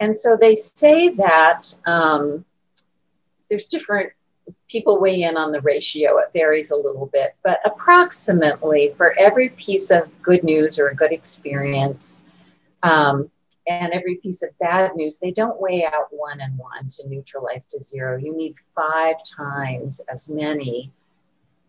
And 0.00 0.16
so 0.16 0.36
they 0.36 0.54
say 0.54 1.10
that 1.10 1.72
um, 1.86 2.44
there's 3.48 3.66
different 3.66 4.12
people 4.68 5.00
weigh 5.00 5.22
in 5.22 5.36
on 5.36 5.52
the 5.52 5.60
ratio. 5.60 6.18
It 6.18 6.30
varies 6.32 6.70
a 6.70 6.76
little 6.76 7.06
bit, 7.06 7.34
but 7.42 7.60
approximately 7.64 8.92
for 8.96 9.12
every 9.18 9.50
piece 9.50 9.90
of 9.90 10.10
good 10.22 10.44
news 10.44 10.78
or 10.78 10.88
a 10.88 10.94
good 10.94 11.12
experience, 11.12 12.24
um, 12.82 13.30
and 13.66 13.92
every 13.92 14.16
piece 14.16 14.42
of 14.42 14.50
bad 14.58 14.94
news, 14.94 15.18
they 15.18 15.30
don't 15.30 15.60
weigh 15.60 15.86
out 15.86 16.08
one 16.10 16.40
and 16.40 16.56
one 16.58 16.88
to 16.88 17.08
neutralize 17.08 17.64
to 17.66 17.80
zero. 17.80 18.18
You 18.18 18.36
need 18.36 18.54
five 18.74 19.16
times 19.24 20.00
as 20.12 20.28
many 20.28 20.92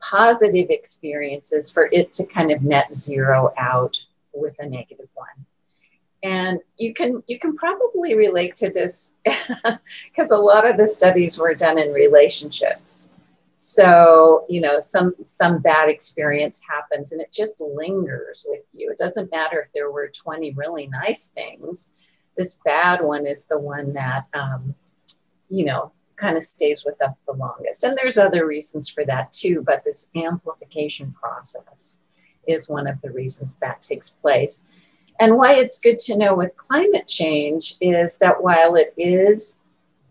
positive 0.01 0.69
experiences 0.69 1.71
for 1.71 1.87
it 1.91 2.11
to 2.13 2.25
kind 2.25 2.51
of 2.51 2.61
net 2.63 2.93
zero 2.93 3.53
out 3.57 3.95
with 4.33 4.55
a 4.59 4.65
negative 4.65 5.07
one. 5.13 5.45
And 6.25 6.59
you 6.77 6.91
can 6.91 7.21
you 7.27 7.37
can 7.37 7.55
probably 7.55 8.15
relate 8.15 8.55
to 8.55 8.71
this 8.71 9.13
because 9.23 10.31
a 10.31 10.37
lot 10.37 10.67
of 10.67 10.75
the 10.75 10.87
studies 10.87 11.37
were 11.37 11.53
done 11.53 11.77
in 11.77 11.93
relationships. 11.93 13.09
So, 13.59 14.45
you 14.49 14.59
know, 14.59 14.79
some 14.79 15.13
some 15.23 15.59
bad 15.59 15.87
experience 15.87 16.59
happens 16.67 17.11
and 17.11 17.21
it 17.21 17.31
just 17.31 17.61
lingers 17.61 18.43
with 18.49 18.63
you. 18.73 18.89
It 18.89 18.97
doesn't 18.97 19.29
matter 19.29 19.61
if 19.61 19.73
there 19.75 19.91
were 19.91 20.07
20 20.07 20.53
really 20.53 20.87
nice 20.87 21.27
things. 21.27 21.93
This 22.35 22.59
bad 22.65 23.03
one 23.03 23.27
is 23.27 23.45
the 23.45 23.59
one 23.59 23.93
that 23.93 24.25
um, 24.33 24.73
you 25.49 25.63
know, 25.63 25.91
kind 26.15 26.37
of 26.37 26.43
stays 26.43 26.85
with 26.85 26.99
us 27.03 27.21
the 27.27 27.33
longest. 27.33 27.83
And 27.83 27.95
there's 27.95 28.17
other 28.17 28.47
reasons 28.47 28.89
for 28.89 29.05
that 29.05 29.31
too, 29.31 29.61
but 29.63 29.83
this 29.83 30.07
amplification 30.15 31.13
process 31.21 31.99
is 32.47 32.67
one 32.67 32.87
of 32.87 32.99
the 33.01 33.11
reasons 33.11 33.57
that 33.57 33.83
takes 33.83 34.09
place. 34.09 34.63
And 35.19 35.37
why 35.37 35.53
it's 35.53 35.79
good 35.79 35.97
to 35.99 36.17
know 36.17 36.35
with 36.35 36.55
climate 36.57 37.07
change 37.07 37.75
is 37.79 38.17
that 38.17 38.41
while 38.41 38.75
it 38.75 38.93
is 38.97 39.57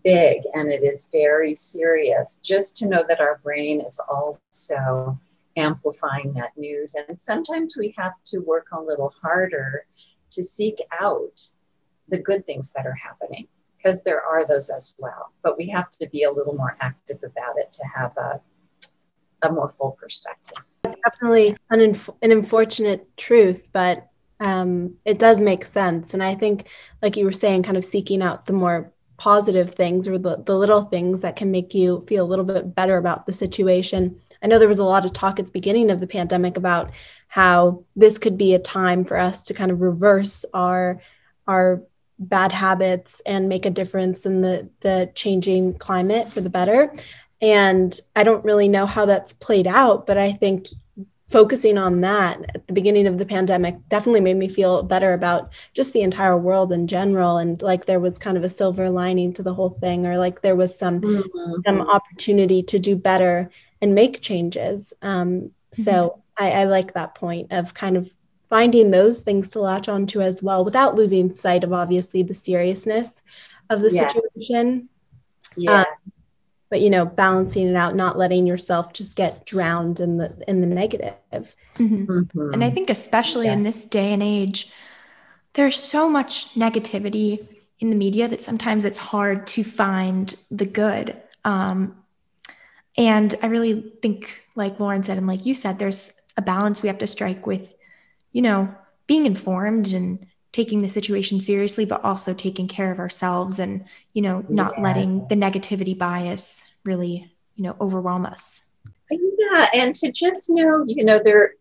big 0.03 0.43
and 0.55 0.71
it 0.71 0.83
is 0.83 1.09
very 1.13 1.55
serious, 1.55 2.39
just 2.43 2.77
to 2.79 2.87
know 2.87 3.05
that 3.09 3.21
our 3.21 3.41
brain 3.43 3.81
is 3.81 4.01
also 4.09 5.19
amplifying 5.57 6.33
that 6.35 6.57
news. 6.57 6.95
And 6.95 7.21
sometimes 7.21 7.77
we 7.77 7.95
have 7.99 8.13
to 8.27 8.39
work 8.39 8.69
a 8.73 8.81
little 8.81 9.13
harder 9.23 9.87
to 10.31 10.43
seek 10.43 10.81
out 11.01 11.41
the 12.09 12.19
good 12.19 12.45
things 12.47 12.73
that 12.73 12.87
are 12.87 12.95
happening 12.95 13.47
because 13.77 14.03
there 14.03 14.23
are 14.23 14.47
those 14.47 14.71
as 14.71 14.95
well. 14.99 15.33
But 15.43 15.59
we 15.59 15.69
have 15.69 15.91
to 15.91 16.09
be 16.09 16.25
a 16.25 16.33
little 16.33 16.55
more 16.55 16.77
active 16.81 17.19
about 17.23 17.59
it 17.59 17.73
to 17.73 17.85
have 17.95 18.17
a, 18.17 18.41
a 19.43 19.53
more 19.53 19.75
full 19.79 19.93
perspective. 19.93 20.59
It's 20.85 20.97
definitely 21.05 21.57
an, 21.71 21.81
inf- 21.81 22.11
an 22.23 22.33
unfortunate 22.33 23.15
truth, 23.17 23.69
but 23.73 24.09
um, 24.41 24.95
it 25.05 25.19
does 25.19 25.41
make 25.41 25.65
sense. 25.65 26.15
And 26.15 26.23
I 26.23 26.35
think, 26.35 26.67
like 27.03 27.17
you 27.17 27.25
were 27.25 27.33
saying, 27.33 27.63
kind 27.63 27.77
of 27.77 27.85
seeking 27.85 28.23
out 28.23 28.47
the 28.47 28.53
more 28.53 28.93
positive 29.17 29.75
things 29.75 30.09
or 30.09 30.19
the, 30.19 30.37
the 30.45 30.57
little 30.57 30.83
things 30.83 31.21
that 31.21 31.37
can 31.37 31.51
make 31.51 31.75
you 31.75 32.05
feel 32.09 32.25
a 32.25 32.27
little 32.27 32.45
bit 32.45 32.75
better 32.75 32.97
about 32.97 33.27
the 33.27 33.33
situation. 33.33 34.21
I 34.43 34.47
know 34.47 34.59
there 34.59 34.69
was 34.69 34.79
a 34.79 34.85
lot 34.85 35.07
of 35.07 35.13
talk 35.13 35.39
at 35.39 35.47
the 35.47 35.51
beginning 35.53 35.91
of 35.91 36.01
the 36.01 36.07
pandemic 36.07 36.57
about 36.57 36.91
how 37.29 37.85
this 37.97 38.19
could 38.19 38.37
be 38.37 38.55
a 38.55 38.59
time 38.59 39.05
for 39.05 39.17
us 39.17 39.43
to 39.45 39.55
kind 39.55 39.71
of 39.71 39.83
reverse 39.83 40.45
our 40.53 41.01
our 41.47 41.83
bad 42.19 42.53
habits 42.53 43.21
and 43.27 43.49
make 43.49 43.67
a 43.67 43.71
difference 43.71 44.25
in 44.25 44.41
the 44.41 44.69
the 44.81 45.11
changing 45.15 45.75
climate 45.79 46.31
for 46.31 46.41
the 46.41 46.51
better. 46.51 46.93
And 47.41 47.99
I 48.15 48.23
don't 48.23 48.45
really 48.45 48.69
know 48.69 48.87
how 48.87 49.07
that's 49.07 49.33
played 49.33 49.67
out, 49.67 50.07
but 50.07 50.17
I 50.17 50.33
think 50.33 50.69
focusing 51.29 51.79
on 51.79 52.03
that 52.03 52.39
at 52.55 52.67
the 52.67 52.73
beginning 52.73 53.07
of 53.07 53.17
the 53.17 53.25
pandemic 53.25 53.77
definitely 53.89 54.21
made 54.21 54.37
me 54.37 54.49
feel 54.49 54.83
better 54.83 55.15
about 55.15 55.51
just 55.73 55.93
the 55.93 56.03
entire 56.03 56.37
world 56.37 56.71
in 56.71 56.87
general 56.87 57.39
and 57.39 57.63
like 57.63 57.87
there 57.87 58.01
was 58.01 58.19
kind 58.19 58.37
of 58.37 58.45
a 58.45 58.49
silver 58.49 58.91
lining 58.91 59.33
to 59.33 59.43
the 59.43 59.55
whole 59.55 59.71
thing 59.81 60.07
or 60.07 60.19
like 60.19 60.43
there 60.43 60.57
was 60.57 60.79
some 60.79 61.01
mm-hmm. 61.01 61.61
some 61.65 61.81
opportunity 61.81 62.63
to 62.63 62.79
do 62.79 62.95
better 62.95 63.51
and 63.81 63.95
make 63.95 64.21
changes 64.21 64.93
um, 65.01 65.41
mm-hmm. 65.41 65.83
so 65.83 66.23
I, 66.37 66.51
I 66.51 66.65
like 66.65 66.93
that 66.93 67.15
point 67.15 67.53
of 67.53 67.73
kind 67.73 67.97
of 67.97 68.11
finding 68.51 68.91
those 68.91 69.23
things 69.23 69.51
to 69.51 69.61
latch 69.61 69.89
onto 69.89 70.21
as 70.21 70.43
well 70.43 70.63
without 70.63 70.95
losing 70.95 71.35
sight 71.35 71.65
of 71.65 71.73
obviously 71.73 72.23
the 72.23 72.35
seriousness 72.35 73.09
of 73.71 73.81
the 73.81 73.91
yes. 73.91 74.13
situation 74.13 74.91
yeah 75.57 75.81
um, 75.81 76.13
but 76.75 76.81
you 76.81 76.91
know 76.91 77.07
balancing 77.07 77.69
it 77.69 77.77
out 77.77 77.95
not 77.95 78.19
letting 78.19 78.49
yourself 78.49 78.93
just 78.93 79.15
get 79.15 79.47
drowned 79.47 80.01
in 80.01 80.17
the 80.17 80.37
in 80.49 80.61
the 80.61 80.67
negative 80.67 81.55
mm-hmm. 81.77 82.05
Mm-hmm. 82.05 82.53
and 82.53 82.65
i 82.65 82.69
think 82.69 82.91
especially 82.91 83.47
yeah. 83.47 83.53
in 83.53 83.63
this 83.63 83.85
day 83.85 84.13
and 84.13 84.25
age 84.25 84.73
there's 85.53 85.81
so 85.81 86.11
much 86.11 86.53
negativity 86.55 87.47
in 87.79 87.91
the 87.91 87.97
media 87.97 88.27
that 88.27 88.43
sometimes 88.43 88.85
it's 88.85 88.99
hard 88.99 89.47
to 89.47 89.63
find 89.63 90.35
the 90.51 90.67
good 90.67 91.17
um, 91.45 91.95
and 92.97 93.37
i 93.41 93.47
really 93.47 93.93
think 94.03 94.43
like 94.57 94.81
lauren 94.81 95.05
said 95.05 95.17
and 95.17 95.29
like 95.29 95.47
you 95.47 95.55
said 95.55 95.79
there's 95.79 96.21
a 96.37 96.43
balance 96.43 96.83
we 96.83 96.89
have 96.89 96.99
to 96.99 97.07
strike 97.07 97.47
with 97.47 97.73
you 98.33 98.43
know 98.43 98.75
being 99.07 99.27
informed 99.27 99.93
and 99.93 100.27
taking 100.55 100.83
the 100.83 100.89
situation 100.89 101.41
seriously, 101.41 101.85
but 101.85 102.05
also 102.05 102.33
taking 102.33 102.69
care 102.69 102.93
of 102.93 103.01
ourselves 103.01 103.59
and, 103.59 103.85
you 104.13 104.23
know, 104.23 104.45
not 104.49 104.73
yeah. 104.77 104.85
letting 104.85 105.27
the 105.27 105.35
negativity 105.35 105.99
bias 105.99 106.79
really, 106.85 107.29
you 107.57 107.65
know, 107.65 107.77
overwhelm 107.81 108.25
us. 108.25 108.71
Yeah. 109.11 109.67
And 109.75 109.93
to 109.97 110.13
just 110.13 110.49
know, 110.49 110.85
you 110.87 111.05
know, 111.05 111.21
there, 111.23 111.55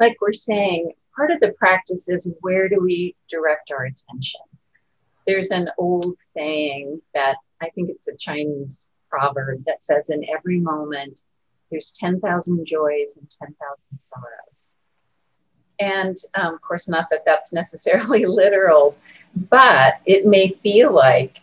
like 0.00 0.16
we're 0.22 0.32
saying, 0.32 0.92
part 1.14 1.32
of 1.32 1.40
the 1.40 1.52
practice 1.58 2.08
is 2.08 2.26
where 2.40 2.66
do 2.70 2.80
we 2.80 3.14
direct 3.28 3.70
our 3.70 3.84
attention? 3.84 4.40
There's 5.26 5.50
an 5.50 5.68
old 5.76 6.18
saying 6.18 7.02
that 7.12 7.36
I 7.60 7.68
think 7.74 7.90
it's 7.90 8.08
a 8.08 8.16
Chinese 8.16 8.88
proverb 9.10 9.64
that 9.66 9.84
says, 9.84 10.08
in 10.08 10.24
every 10.34 10.60
moment, 10.60 11.20
there's 11.70 11.92
10,000 12.00 12.66
joys 12.66 13.18
and 13.18 13.30
10,000 13.38 13.98
sorrows. 13.98 14.76
And 15.80 16.16
um, 16.34 16.54
of 16.54 16.60
course, 16.62 16.88
not 16.88 17.08
that 17.10 17.24
that's 17.24 17.52
necessarily 17.52 18.26
literal, 18.26 18.96
but 19.50 19.94
it 20.06 20.26
may 20.26 20.50
feel 20.62 20.92
like, 20.92 21.38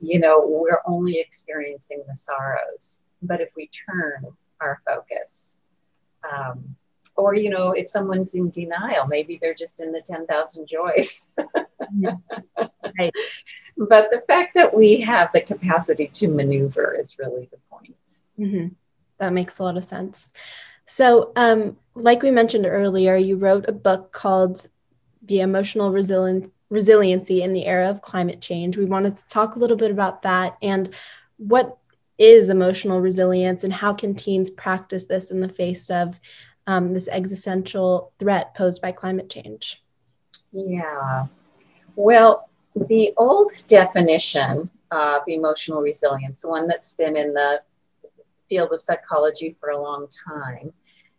you 0.00 0.18
know, 0.18 0.44
we're 0.46 0.80
only 0.86 1.18
experiencing 1.18 2.02
the 2.08 2.16
sorrows. 2.16 3.00
But 3.22 3.40
if 3.40 3.50
we 3.56 3.70
turn 3.86 4.26
our 4.60 4.80
focus, 4.86 5.56
um, 6.30 6.76
or, 7.16 7.34
you 7.34 7.50
know, 7.50 7.72
if 7.72 7.90
someone's 7.90 8.34
in 8.34 8.50
denial, 8.50 9.06
maybe 9.06 9.38
they're 9.40 9.54
just 9.54 9.80
in 9.80 9.92
the 9.92 10.00
10,000 10.00 10.66
joys. 10.66 11.28
right. 12.98 13.12
But 13.76 14.10
the 14.10 14.22
fact 14.26 14.54
that 14.54 14.74
we 14.74 15.00
have 15.00 15.30
the 15.32 15.42
capacity 15.42 16.06
to 16.08 16.28
maneuver 16.28 16.96
is 16.98 17.18
really 17.18 17.48
the 17.50 17.58
point. 17.70 17.96
Mm-hmm. 18.38 18.68
That 19.18 19.32
makes 19.32 19.58
a 19.58 19.62
lot 19.62 19.76
of 19.76 19.84
sense. 19.84 20.30
So, 20.86 21.32
um, 21.36 21.76
like 21.94 22.22
we 22.22 22.30
mentioned 22.30 22.66
earlier, 22.66 23.16
you 23.16 23.36
wrote 23.36 23.68
a 23.68 23.72
book 23.72 24.12
called 24.12 24.68
The 25.22 25.40
Emotional 25.40 25.92
Resilient, 25.92 26.52
Resiliency 26.70 27.42
in 27.42 27.52
the 27.52 27.66
Era 27.66 27.90
of 27.90 28.02
Climate 28.02 28.40
Change. 28.40 28.76
We 28.76 28.84
wanted 28.84 29.16
to 29.16 29.26
talk 29.28 29.54
a 29.54 29.58
little 29.58 29.76
bit 29.76 29.90
about 29.90 30.22
that 30.22 30.56
and 30.62 30.90
what 31.36 31.78
is 32.18 32.50
emotional 32.50 33.00
resilience 33.00 33.64
and 33.64 33.72
how 33.72 33.92
can 33.92 34.14
teens 34.14 34.50
practice 34.50 35.06
this 35.06 35.30
in 35.30 35.40
the 35.40 35.48
face 35.48 35.90
of 35.90 36.20
um, 36.66 36.94
this 36.94 37.08
existential 37.08 38.12
threat 38.18 38.54
posed 38.54 38.80
by 38.80 38.92
climate 38.92 39.28
change? 39.28 39.82
Yeah. 40.52 41.26
Well, 41.96 42.48
the 42.74 43.12
old 43.16 43.52
definition 43.66 44.70
of 44.90 45.22
emotional 45.26 45.80
resilience, 45.80 46.42
the 46.42 46.48
one 46.48 46.68
that's 46.68 46.94
been 46.94 47.16
in 47.16 47.34
the 47.34 47.62
field 48.52 48.70
of 48.74 48.82
psychology 48.82 49.48
for 49.50 49.70
a 49.70 49.80
long 49.80 50.06
time, 50.28 50.70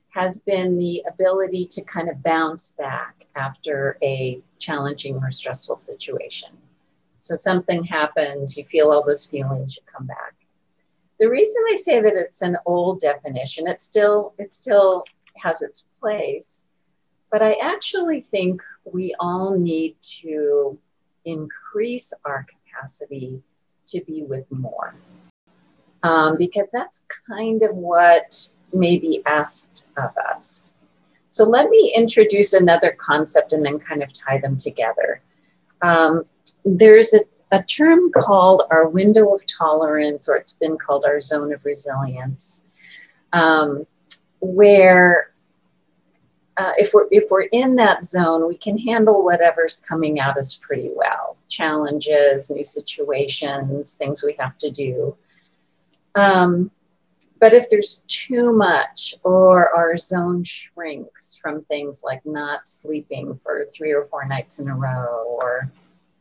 has 0.10 0.38
been 0.38 0.78
the 0.78 1.04
ability 1.08 1.65
to 1.65 1.82
kind 1.82 2.08
of 2.08 2.22
bounce 2.22 2.76
back 2.78 3.26
after 3.36 3.98
a 4.04 4.39
challenging 4.60 5.15
or 5.15 5.32
stressful 5.32 5.78
situation. 5.78 6.50
So 7.22 7.36
something 7.36 7.84
happens, 7.84 8.56
you 8.56 8.65
feel 8.65 8.91
all 8.91 9.04
those 9.04 9.26
feelings, 9.26 9.76
you 9.76 9.82
come 9.91 10.06
back. 10.06 10.36
The 11.19 11.28
reason 11.28 11.63
I 11.72 11.76
say 11.76 12.02
that 12.02 12.13
it's 12.13 12.43
an 12.43 12.56
old 12.67 13.00
definition, 13.00 13.65
it 13.65 13.82
still 13.82 14.36
it 14.38 14.54
still 14.54 15.04
has 15.38 15.63
its 15.63 15.88
place, 16.00 16.65
but 17.32 17.41
I 17.41 17.54
actually 17.54 18.22
think 18.22 18.62
we 18.84 19.15
all 19.19 19.58
need 19.58 19.96
to 20.22 20.78
increase 21.26 22.13
our 22.26 22.46
capacity 22.54 23.41
to 23.88 24.02
be 24.02 24.22
with 24.22 24.46
more 24.52 24.93
um, 26.04 26.38
because 26.38 26.70
that's 26.72 27.04
kind 27.28 27.63
of 27.63 27.76
what 27.76 28.50
may 28.74 28.98
be 28.98 29.22
asked 29.26 29.92
of 29.98 30.12
us. 30.18 30.74
So 31.32 31.46
let 31.46 31.70
me 31.70 31.94
introduce 31.96 32.54
another 32.54 32.92
concept 32.92 33.54
and 33.54 33.66
then 33.66 33.80
kind 33.80 34.04
of 34.04 34.13
tie 34.13 34.38
them 34.38 34.58
together. 34.58 35.22
Um, 35.82 36.26
there's 36.63 37.13
a, 37.13 37.22
a 37.52 37.63
term 37.63 38.12
called 38.12 38.63
our 38.70 38.88
window 38.88 39.34
of 39.34 39.42
tolerance, 39.48 40.30
or 40.30 40.36
it's 40.36 40.54
been 40.54 40.78
called 40.78 41.06
our 41.06 41.22
zone 41.22 41.54
of 41.54 41.66
resilience, 41.66 42.66
um, 43.32 43.88
where 44.42 45.34
uh, 46.58 46.74
if 46.78 46.94
we're 46.94 47.08
if 47.10 47.32
we're 47.32 47.42
in 47.52 47.76
that 47.76 48.06
zone, 48.06 48.48
we 48.48 48.56
can 48.56 48.78
handle 48.78 49.24
whatever's 49.24 49.82
coming 49.88 50.20
at 50.20 50.38
us 50.38 50.60
pretty 50.62 50.92
well. 50.96 51.36
Challenges, 51.50 52.50
new 52.50 52.63
situations, 52.63 53.96
things 53.96 54.24
we 54.24 54.36
have 54.38 54.58
to 54.60 54.70
do. 54.70 55.16
Um, 56.15 56.71
but 57.39 57.54
if 57.54 57.69
there's 57.69 58.04
too 58.08 58.54
much 58.54 59.15
or 59.23 59.69
our 59.76 59.97
zone 59.97 60.43
shrinks 60.43 61.38
from 61.41 61.63
things 61.65 62.02
like 62.04 62.26
not 62.26 62.67
sleeping 62.67 63.39
for 63.43 63.65
three 63.76 63.91
or 63.91 64.06
four 64.06 64.26
nights 64.26 64.60
in 64.60 64.69
a 64.69 64.76
row 64.76 65.26
or 65.28 65.69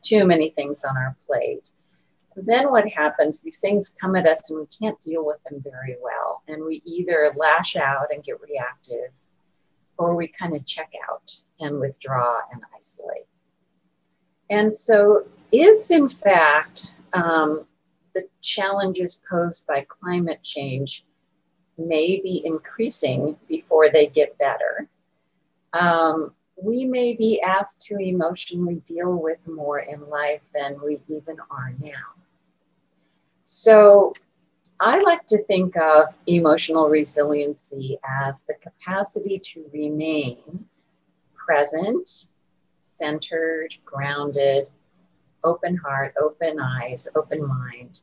too 0.01 0.25
many 0.25 0.49
things 0.49 0.83
on 0.83 0.97
our 0.97 1.15
plate, 1.25 1.71
then 2.35 2.71
what 2.71 2.87
happens? 2.89 3.41
These 3.41 3.59
things 3.59 3.93
come 4.01 4.15
at 4.15 4.27
us 4.27 4.49
and 4.49 4.59
we 4.59 4.65
can't 4.65 4.99
deal 4.99 5.25
with 5.25 5.41
them 5.43 5.61
very 5.63 5.95
well. 6.01 6.41
And 6.47 6.63
we 6.63 6.81
either 6.85 7.31
lash 7.37 7.75
out 7.75 8.07
and 8.11 8.23
get 8.23 8.41
reactive 8.41 9.13
or 9.97 10.15
we 10.15 10.27
kind 10.27 10.55
of 10.55 10.65
check 10.65 10.91
out 11.09 11.31
and 11.59 11.79
withdraw 11.79 12.39
and 12.51 12.61
isolate. 12.77 13.27
And 14.49 14.73
so, 14.73 15.25
if 15.51 15.89
in 15.89 16.09
fact 16.09 16.91
um, 17.13 17.65
the 18.13 18.27
challenges 18.41 19.21
posed 19.29 19.67
by 19.67 19.85
climate 19.87 20.41
change 20.43 21.05
may 21.77 22.19
be 22.21 22.41
increasing 22.45 23.35
before 23.47 23.89
they 23.89 24.07
get 24.07 24.37
better. 24.37 24.87
Um, 25.73 26.33
we 26.61 26.85
may 26.85 27.13
be 27.13 27.41
asked 27.41 27.81
to 27.83 27.97
emotionally 27.97 28.75
deal 28.85 29.15
with 29.15 29.39
more 29.47 29.79
in 29.79 30.07
life 30.09 30.41
than 30.53 30.79
we 30.83 30.99
even 31.07 31.37
are 31.49 31.73
now. 31.81 32.13
So, 33.43 34.13
I 34.79 34.99
like 34.99 35.25
to 35.27 35.43
think 35.43 35.77
of 35.77 36.13
emotional 36.27 36.89
resiliency 36.89 37.99
as 38.03 38.43
the 38.43 38.55
capacity 38.55 39.39
to 39.39 39.65
remain 39.71 40.65
present, 41.35 42.27
centered, 42.81 43.75
grounded, 43.85 44.69
open 45.43 45.75
heart, 45.75 46.13
open 46.21 46.59
eyes, 46.59 47.07
open 47.15 47.45
mind, 47.45 48.01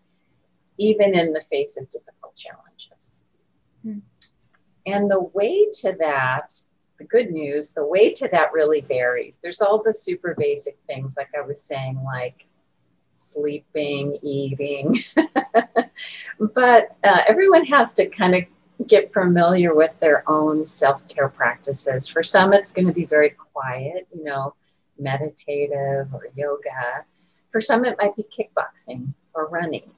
even 0.79 1.15
in 1.15 1.33
the 1.33 1.43
face 1.51 1.77
of 1.77 1.89
difficult 1.89 2.37
challenges. 2.37 3.23
Mm. 3.85 4.03
And 4.87 5.11
the 5.11 5.21
way 5.21 5.69
to 5.81 5.97
that 5.99 6.53
the 7.01 7.07
good 7.07 7.31
news, 7.31 7.73
the 7.73 7.85
way 7.85 8.13
to 8.13 8.29
that 8.29 8.53
really 8.53 8.83
varies. 8.83 9.39
There's 9.43 9.63
all 9.63 9.83
the 9.83 9.93
super 9.93 10.35
basic 10.39 10.79
things, 10.87 11.17
like 11.17 11.31
I 11.37 11.41
was 11.41 11.61
saying, 11.61 11.99
like 12.05 12.47
sleeping, 13.15 14.19
eating. 14.23 15.03
but 16.55 16.97
uh, 17.03 17.23
everyone 17.27 17.65
has 17.65 17.95
to 17.95 18.07
kind 18.07 18.35
of 18.35 18.45
get 18.87 19.15
familiar 19.15 19.75
with 19.75 19.93
their 19.99 20.29
own 20.29 20.67
self 20.67 21.07
care 21.09 21.31
practices. 21.31 22.07
For 22.07 22.23
some, 22.23 22.53
it's 22.53 22.71
going 22.71 22.87
to 22.87 22.93
be 22.93 23.07
very 23.07 23.31
quiet, 23.31 24.07
you 24.15 24.23
know, 24.23 24.55
meditative 24.99 26.13
or 26.13 26.29
yoga. 26.37 27.07
For 27.53 27.61
some, 27.61 27.85
it 27.85 27.97
might 27.99 28.17
be 28.17 28.25
kickboxing 28.25 29.13
or 29.35 29.49
running. 29.49 29.91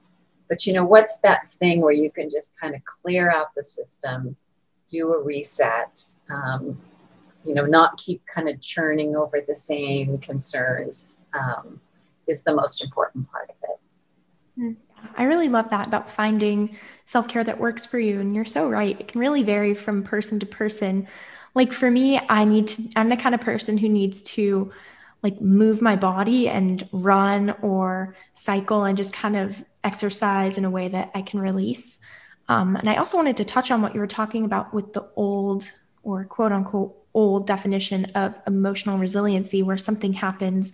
But 0.49 0.65
you 0.65 0.73
know, 0.73 0.85
what's 0.85 1.17
that 1.19 1.51
thing 1.53 1.81
where 1.81 1.93
you 1.93 2.11
can 2.11 2.29
just 2.29 2.53
kind 2.59 2.75
of 2.75 2.81
clear 2.85 3.31
out 3.31 3.55
the 3.55 3.63
system, 3.63 4.35
do 4.87 5.13
a 5.13 5.21
reset, 5.21 6.03
um, 6.29 6.77
you 7.45 7.53
know, 7.53 7.65
not 7.65 7.97
keep 7.97 8.21
kind 8.25 8.49
of 8.49 8.61
churning 8.61 9.15
over 9.15 9.41
the 9.41 9.55
same 9.55 10.17
concerns 10.19 11.17
um, 11.33 11.79
is 12.27 12.43
the 12.43 12.53
most 12.53 12.83
important 12.83 13.29
part 13.29 13.49
of 13.49 13.55
it. 13.63 13.79
Hmm. 14.55 14.73
I 15.17 15.23
really 15.23 15.49
love 15.49 15.69
that 15.69 15.87
about 15.87 16.09
finding 16.09 16.77
self 17.05 17.27
care 17.27 17.43
that 17.43 17.59
works 17.59 17.85
for 17.85 17.99
you. 17.99 18.19
And 18.19 18.35
you're 18.35 18.45
so 18.45 18.69
right. 18.69 18.99
It 18.99 19.07
can 19.07 19.19
really 19.19 19.43
vary 19.43 19.73
from 19.73 20.03
person 20.03 20.39
to 20.39 20.45
person. 20.45 21.07
Like 21.55 21.73
for 21.73 21.91
me, 21.91 22.19
I 22.29 22.45
need 22.45 22.67
to, 22.69 22.89
I'm 22.95 23.09
the 23.09 23.17
kind 23.17 23.35
of 23.35 23.41
person 23.41 23.77
who 23.77 23.89
needs 23.89 24.21
to 24.23 24.71
like 25.23 25.41
move 25.41 25.81
my 25.81 25.95
body 25.95 26.49
and 26.49 26.87
run 26.91 27.51
or 27.61 28.15
cycle 28.33 28.83
and 28.83 28.97
just 28.97 29.13
kind 29.13 29.37
of 29.37 29.63
exercise 29.83 30.57
in 30.57 30.65
a 30.65 30.69
way 30.69 30.89
that 30.89 31.11
I 31.15 31.21
can 31.21 31.39
release. 31.39 31.99
Um, 32.49 32.75
and 32.75 32.89
I 32.89 32.95
also 32.95 33.17
wanted 33.17 33.37
to 33.37 33.45
touch 33.45 33.71
on 33.71 33.81
what 33.81 33.93
you 33.93 34.01
were 34.01 34.07
talking 34.07 34.43
about 34.45 34.73
with 34.73 34.93
the 34.93 35.09
old 35.15 35.71
or 36.03 36.25
quote 36.25 36.51
unquote 36.51 36.95
old 37.13 37.47
definition 37.47 38.05
of 38.15 38.35
emotional 38.45 38.97
resiliency, 38.97 39.63
where 39.63 39.77
something 39.77 40.13
happens 40.13 40.73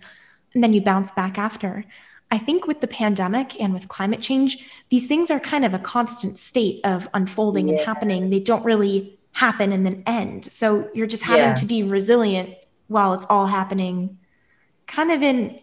and 0.54 0.64
then 0.64 0.74
you 0.74 0.82
bounce 0.82 1.12
back 1.12 1.38
after. 1.38 1.86
I 2.32 2.38
think 2.38 2.68
with 2.68 2.82
the 2.82 2.88
pandemic 2.88 3.60
and 3.60 3.74
with 3.74 3.88
climate 3.88 4.22
change, 4.22 4.66
these 4.90 5.08
things 5.08 5.32
are 5.32 5.40
kind 5.40 5.66
of 5.66 5.74
a 5.74 5.80
constant 5.80 6.38
state 6.38 6.82
of 6.84 7.10
unfolding 7.14 7.68
yeah. 7.68 7.76
and 7.76 7.86
happening. 7.86 8.30
They 8.30 8.40
don't 8.40 8.64
really 8.64 9.18
happen 9.32 9.72
and 9.72 9.86
then 9.86 10.04
end. 10.06 10.46
So 10.46 10.90
you're 10.94 11.08
just 11.08 11.24
having 11.24 11.50
yeah. 11.50 11.54
to 11.56 11.66
be 11.66 11.84
resilient 11.84 12.56
while 12.88 13.14
it's 13.14 13.26
all 13.30 13.48
happening, 13.48 14.19
kind 14.90 15.12
of 15.12 15.22
in 15.22 15.60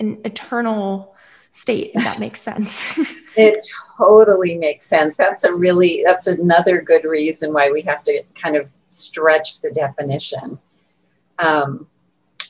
an 0.00 0.20
eternal 0.24 1.14
state, 1.50 1.92
if 1.94 2.02
that 2.02 2.18
makes 2.18 2.40
sense. 2.40 2.98
it 3.36 3.64
totally 3.96 4.56
makes 4.56 4.86
sense. 4.86 5.16
That's 5.16 5.44
a 5.44 5.52
really, 5.52 6.02
that's 6.04 6.26
another 6.26 6.80
good 6.80 7.04
reason 7.04 7.52
why 7.52 7.70
we 7.70 7.82
have 7.82 8.02
to 8.04 8.22
kind 8.40 8.56
of 8.56 8.68
stretch 8.90 9.60
the 9.60 9.70
definition. 9.70 10.58
Um, 11.38 11.86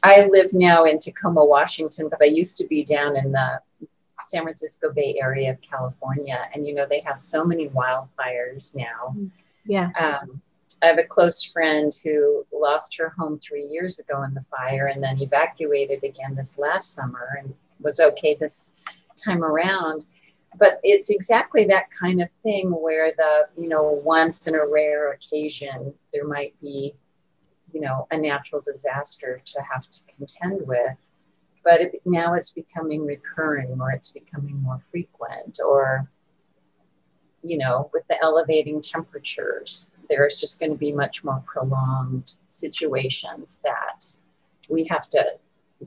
I 0.02 0.26
live 0.26 0.52
now 0.52 0.84
in 0.84 0.98
Tacoma, 0.98 1.44
Washington, 1.44 2.08
but 2.08 2.22
I 2.22 2.26
used 2.26 2.56
to 2.58 2.66
be 2.66 2.84
down 2.84 3.16
in 3.16 3.32
the 3.32 3.60
San 4.24 4.42
Francisco 4.42 4.92
Bay 4.92 5.18
Area 5.20 5.50
of 5.50 5.60
California. 5.60 6.48
And, 6.54 6.66
you 6.66 6.74
know, 6.74 6.86
they 6.88 7.00
have 7.00 7.20
so 7.20 7.44
many 7.44 7.68
wildfires 7.68 8.74
now. 8.74 9.14
Yeah. 9.64 9.90
Um, 9.98 10.40
I 10.82 10.86
have 10.86 10.98
a 10.98 11.04
close 11.04 11.44
friend 11.44 11.96
who 12.02 12.44
lost 12.52 12.96
her 12.96 13.10
home 13.10 13.38
three 13.38 13.66
years 13.66 13.98
ago 13.98 14.22
in 14.24 14.34
the 14.34 14.44
fire 14.50 14.86
and 14.86 15.02
then 15.02 15.20
evacuated 15.20 16.02
again 16.02 16.34
this 16.34 16.58
last 16.58 16.94
summer 16.94 17.38
and 17.40 17.54
was 17.80 18.00
okay 18.00 18.34
this 18.34 18.72
time 19.16 19.44
around. 19.44 20.04
But 20.58 20.80
it's 20.82 21.08
exactly 21.08 21.64
that 21.66 21.84
kind 21.98 22.20
of 22.20 22.28
thing 22.42 22.70
where 22.70 23.12
the, 23.16 23.46
you 23.56 23.68
know, 23.68 24.00
once 24.04 24.46
in 24.48 24.54
a 24.54 24.66
rare 24.66 25.12
occasion, 25.12 25.94
there 26.12 26.26
might 26.26 26.54
be 26.60 26.94
you 27.72 27.80
know 27.80 28.06
a 28.10 28.16
natural 28.18 28.60
disaster 28.60 29.40
to 29.44 29.60
have 29.62 29.88
to 29.90 30.00
contend 30.16 30.66
with 30.66 30.96
but 31.64 31.80
it, 31.80 32.02
now 32.04 32.34
it's 32.34 32.52
becoming 32.52 33.04
recurring 33.04 33.80
or 33.80 33.90
it's 33.92 34.10
becoming 34.10 34.60
more 34.62 34.80
frequent 34.90 35.58
or 35.64 36.08
you 37.42 37.56
know 37.56 37.90
with 37.92 38.06
the 38.08 38.22
elevating 38.22 38.80
temperatures 38.80 39.88
there's 40.08 40.36
just 40.36 40.60
going 40.60 40.72
to 40.72 40.78
be 40.78 40.92
much 40.92 41.24
more 41.24 41.42
prolonged 41.46 42.34
situations 42.50 43.60
that 43.64 44.04
we 44.68 44.84
have 44.84 45.08
to 45.08 45.24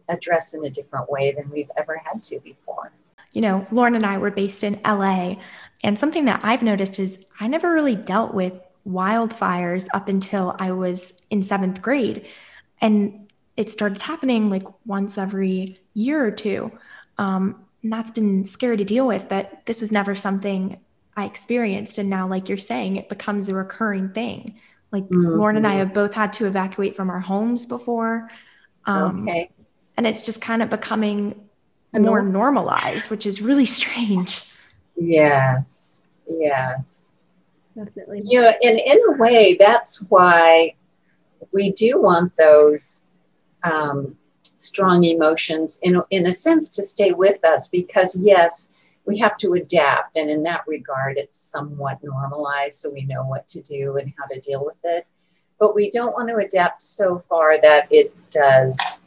address 0.10 0.54
in 0.54 0.65
a 0.65 0.69
different 0.69 1.10
way 1.10 1.32
than 1.32 1.49
we've 1.49 1.71
ever 1.78 2.01
had 2.04 2.21
to 2.21 2.39
before 2.39 2.91
you 3.34 3.41
know 3.41 3.65
lauren 3.71 3.95
and 3.95 4.06
i 4.06 4.17
were 4.17 4.32
based 4.32 4.63
in 4.63 4.80
la 4.84 5.36
and 5.84 5.97
something 5.97 6.25
that 6.25 6.39
i've 6.43 6.62
noticed 6.62 6.99
is 6.99 7.28
i 7.39 7.47
never 7.47 7.71
really 7.71 7.95
dealt 7.95 8.34
with 8.34 8.54
wildfires 8.88 9.88
up 9.93 10.08
until 10.08 10.56
I 10.60 10.71
was 10.71 11.21
in 11.30 11.41
seventh 11.41 11.82
grade. 11.82 12.28
And 12.82 13.32
it 13.58 13.69
started 13.69 14.01
happening 14.01 14.49
like 14.49 14.63
once 14.86 15.17
every 15.17 15.80
year 15.93 16.25
or 16.25 16.32
two. 16.32 16.71
Um, 17.17 17.63
and 17.82 17.91
that's 17.91 18.12
been 18.12 18.45
scary 18.45 18.78
to 18.78 18.84
deal 18.84 19.08
with, 19.08 19.30
but 19.30 19.65
this 19.65 19.82
was 19.82 19.91
never 19.91 20.15
something 20.15 20.80
I 21.15 21.25
experienced. 21.25 21.97
And 21.97 22.10
now, 22.10 22.28
like 22.28 22.49
you're 22.49 22.58
saying, 22.58 22.95
it 22.97 23.10
becomes 23.10 23.49
a 23.49 23.56
recurring 23.56 24.10
thing. 24.10 24.60
Like 24.91 25.06
mm-hmm. 25.06 25.38
Lauren 25.38 25.58
and 25.58 25.67
I 25.67 25.75
have 25.75 25.93
both 25.93 26.13
had 26.13 26.34
to 26.34 26.45
evacuate 26.45 26.95
from 26.95 27.10
our 27.10 27.19
homes 27.19 27.65
before. 27.65 28.30
Um, 28.86 29.28
okay. 29.28 29.51
And 29.97 30.06
it's 30.06 30.21
just 30.21 30.41
kind 30.41 30.62
of 30.62 30.69
becoming 30.69 31.47
more 31.93 32.21
normalized, 32.21 33.10
which 33.10 33.25
is 33.25 33.41
really 33.41 33.65
strange. 33.65 34.43
Yes. 34.95 36.01
Yes 36.28 37.06
definitely. 37.75 38.23
You 38.25 38.41
know, 38.41 38.54
and 38.62 38.80
in 38.80 38.99
a 39.10 39.17
way, 39.17 39.56
that's 39.60 40.01
why 40.10 40.75
we 41.51 41.71
do 41.71 42.01
want 42.01 42.36
those 42.38 43.01
um, 43.63 44.17
strong 44.56 45.04
emotions, 45.04 45.80
in 45.84 46.01
in 46.10 46.28
a 46.28 46.34
sense, 46.34 46.69
to 46.71 46.84
stay 46.84 47.12
with 47.12 47.43
us 47.43 47.67
because 47.67 48.15
yes, 48.15 48.69
we 49.06 49.20
have 49.20 49.38
to 49.38 49.54
adapt, 49.54 50.18
and 50.18 50.30
in 50.30 50.44
that 50.44 50.62
regard, 50.68 51.18
it's 51.18 51.39
somewhat 51.39 52.00
normalized, 52.04 52.80
so 52.80 52.89
we 52.89 53.06
know 53.06 53.24
what 53.24 53.48
to 53.50 53.62
do 53.62 53.98
and 53.98 54.12
how 54.18 54.26
to 54.26 54.39
deal 54.39 54.65
with 54.65 54.78
it. 54.84 55.06
But 55.60 55.76
we 55.76 55.89
don't 55.91 56.13
want 56.13 56.30
to 56.30 56.38
adapt 56.38 56.82
so 56.82 57.24
far 57.30 57.62
that 57.62 57.88
it 57.91 58.13
does 58.30 59.04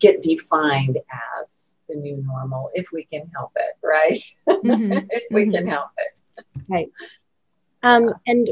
get 0.00 0.22
defined 0.22 0.98
as 1.44 1.76
the 1.88 1.96
new 1.96 2.22
normal 2.26 2.70
if 2.74 2.88
we 2.92 3.04
can 3.04 3.30
help 3.34 3.52
it, 3.56 3.76
right? 3.84 4.18
Mm-hmm. 4.48 4.92
if 5.10 5.24
we 5.30 5.42
mm-hmm. 5.44 5.52
can 5.52 5.68
help 5.68 5.90
it. 5.98 6.44
Right. 6.68 6.88
Um, 7.82 8.14
and 8.26 8.50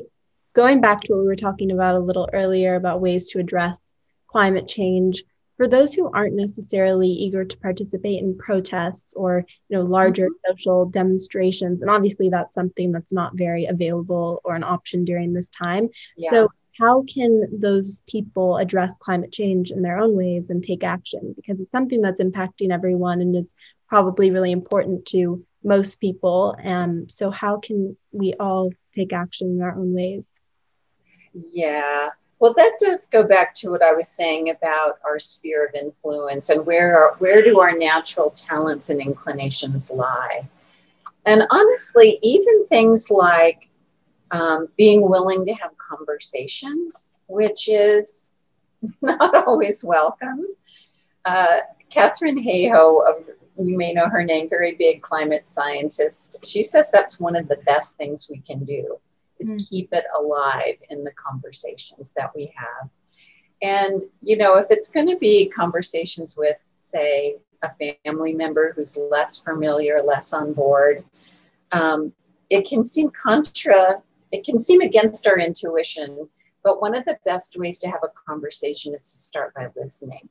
going 0.55 0.81
back 0.81 1.03
to 1.03 1.13
what 1.13 1.21
we 1.21 1.27
were 1.27 1.37
talking 1.37 1.71
about 1.71 1.95
a 1.95 2.01
little 2.01 2.29
earlier 2.33 2.75
about 2.75 3.01
ways 3.01 3.31
to 3.31 3.39
address 3.39 3.87
climate 4.27 4.69
change, 4.69 5.23
for 5.59 5.69
those 5.69 5.93
who 5.93 6.11
aren't 6.13 6.35
necessarily 6.35 7.09
eager 7.09 7.45
to 7.45 7.59
participate 7.59 8.23
in 8.23 8.39
protests 8.39 9.13
or 9.15 9.45
you 9.69 9.77
know 9.77 9.85
larger 9.85 10.27
mm-hmm. 10.29 10.53
social 10.53 10.87
demonstrations, 10.87 11.83
and 11.83 11.91
obviously 11.91 12.31
that's 12.31 12.55
something 12.55 12.93
that's 12.93 13.13
not 13.13 13.37
very 13.37 13.67
available 13.67 14.41
or 14.45 14.55
an 14.55 14.65
option 14.65 15.05
during 15.05 15.35
this 15.35 15.51
time. 15.51 15.91
Yeah. 16.17 16.31
So 16.31 16.49
how 16.79 17.05
can 17.13 17.61
those 17.61 18.03
people 18.07 18.57
address 18.57 18.97
climate 18.99 19.33
change 19.33 19.73
in 19.73 19.83
their 19.83 19.99
own 19.99 20.17
ways 20.17 20.49
and 20.49 20.63
take 20.63 20.85
action 20.85 21.35
because 21.35 21.61
it's 21.61 21.73
something 21.73 22.01
that's 22.01 22.23
impacting 22.23 22.71
everyone 22.71 23.21
and 23.21 23.35
is 23.35 23.55
probably 23.89 24.31
really 24.31 24.53
important 24.53 25.05
to 25.07 25.45
most 25.65 26.01
people 26.01 26.55
and 26.63 27.03
um, 27.03 27.09
so 27.09 27.31
how 27.33 27.59
can 27.59 27.97
we 28.13 28.33
all 28.35 28.71
take 28.95 29.13
action 29.13 29.49
in 29.49 29.63
our 29.63 29.73
own 29.73 29.95
ways. 29.95 30.31
Yeah. 31.33 32.09
Well, 32.41 32.55
that 32.55 32.73
does 32.79 33.07
go 33.07 33.25
back 33.25 33.53
to 33.57 33.71
what 33.71 33.83
I 33.83 33.93
was 33.93 34.09
saying 34.09 34.51
about 34.51 34.99
our 35.05 35.19
sphere 35.19 35.67
of 35.67 35.75
influence 35.75 36.51
and 36.51 36.65
where 36.65 36.97
are, 36.97 37.17
where 37.19 37.43
do 37.43 37.59
our 37.59 37.77
natural 37.77 38.31
talents 38.31 38.91
and 38.91 39.01
inclinations 39.01 39.91
lie. 39.91 40.49
And 41.27 41.43
honestly, 41.51 42.19
even 42.23 42.67
things 42.69 43.11
like 43.11 43.69
um, 44.31 44.69
being 44.77 45.09
willing 45.09 45.47
to 45.47 45.53
have 45.55 45.73
conversations, 45.79 47.13
which 47.27 47.69
is 47.69 48.33
not 49.03 49.47
always 49.47 49.83
welcome. 49.83 50.47
Uh, 51.25 51.59
Katharine 51.91 52.43
Hayhoe 52.43 53.09
of 53.09 53.25
you 53.61 53.77
may 53.77 53.93
know 53.93 54.09
her 54.09 54.23
name, 54.23 54.49
very 54.49 54.77
big 54.77 55.03
climate 55.03 55.49
scientist. 55.49 56.37
She 56.45 56.63
says 56.63 56.93
that's 56.93 57.19
one 57.19 57.35
of 57.35 57.49
the 57.49 57.57
best 57.57 57.97
things 57.97 58.29
we 58.31 58.39
can 58.39 58.65
do 58.65 59.01
is 59.39 59.53
mm. 59.53 59.69
keep 59.69 59.93
it 59.93 60.05
alive 60.19 60.77
in 60.91 61.05
the 61.05 61.13
conversations 61.13 62.13
that 62.17 62.35
we 62.35 62.53
have. 62.57 62.89
And, 63.61 64.03
you 64.23 64.37
know, 64.37 64.57
if 64.57 64.67
it's 64.71 64.89
going 64.89 65.09
to 65.09 65.17
be 65.17 65.49
conversations 65.49 66.37
with, 66.37 66.57
say, 66.79 67.37
a 67.63 67.97
family 68.05 68.33
member 68.33 68.73
who's 68.73 68.97
less 68.97 69.39
familiar, 69.39 70.01
less 70.03 70.33
on 70.33 70.53
board, 70.53 71.05
um, 71.73 72.13
it 72.51 72.69
can 72.69 72.85
seem 72.85 73.11
contra, 73.11 74.01
it 74.31 74.45
can 74.45 74.61
seem 74.61 74.81
against 74.81 75.27
our 75.27 75.39
intuition. 75.39 76.29
But 76.63 76.81
one 76.81 76.95
of 76.95 77.05
the 77.05 77.19
best 77.25 77.59
ways 77.59 77.79
to 77.81 77.89
have 77.89 78.01
a 78.05 78.13
conversation 78.29 78.95
is 78.95 79.03
to 79.03 79.19
start 79.19 79.55
by 79.55 79.69
listening 79.77 80.29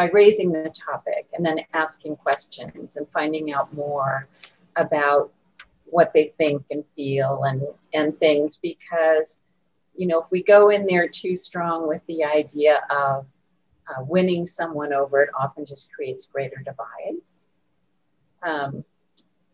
by 0.00 0.08
raising 0.14 0.50
the 0.50 0.72
topic 0.74 1.26
and 1.34 1.44
then 1.44 1.58
asking 1.74 2.16
questions 2.16 2.96
and 2.96 3.06
finding 3.12 3.52
out 3.52 3.70
more 3.74 4.26
about 4.76 5.30
what 5.90 6.12
they 6.12 6.32
think 6.38 6.62
and 6.70 6.84
feel 6.96 7.42
and, 7.44 7.62
and 7.92 8.18
things 8.18 8.56
because 8.56 9.40
you 10.00 10.06
know, 10.06 10.22
if 10.22 10.30
we 10.30 10.42
go 10.42 10.70
in 10.70 10.86
there 10.86 11.08
too 11.08 11.36
strong 11.36 11.86
with 11.86 12.00
the 12.06 12.24
idea 12.24 12.80
of 12.90 13.26
uh, 13.88 14.02
winning 14.04 14.46
someone 14.46 14.92
over, 14.92 15.22
it 15.22 15.30
often 15.38 15.66
just 15.66 15.92
creates 15.92 16.26
greater 16.26 16.62
divides. 16.64 17.48
Um, 18.42 18.84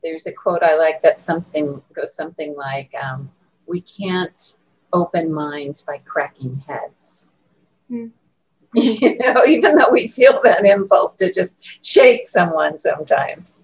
there's 0.03 0.27
a 0.27 0.33
quote 0.33 0.63
I 0.63 0.77
like 0.77 1.03
that 1.03 1.21
something 1.21 1.83
goes 1.95 2.15
something 2.15 2.55
like, 2.55 2.93
um, 2.95 3.31
"We 3.67 3.81
can't 3.81 4.57
open 4.93 5.33
minds 5.33 5.83
by 5.83 5.99
cracking 5.99 6.63
heads." 6.67 7.29
Mm. 7.91 8.13
you 8.75 9.19
know, 9.19 9.45
even 9.47 9.75
though 9.75 9.91
we 9.91 10.07
feel 10.07 10.41
that 10.45 10.65
impulse 10.65 11.17
to 11.17 11.33
just 11.33 11.57
shake 11.83 12.29
someone 12.29 12.79
sometimes. 12.79 13.63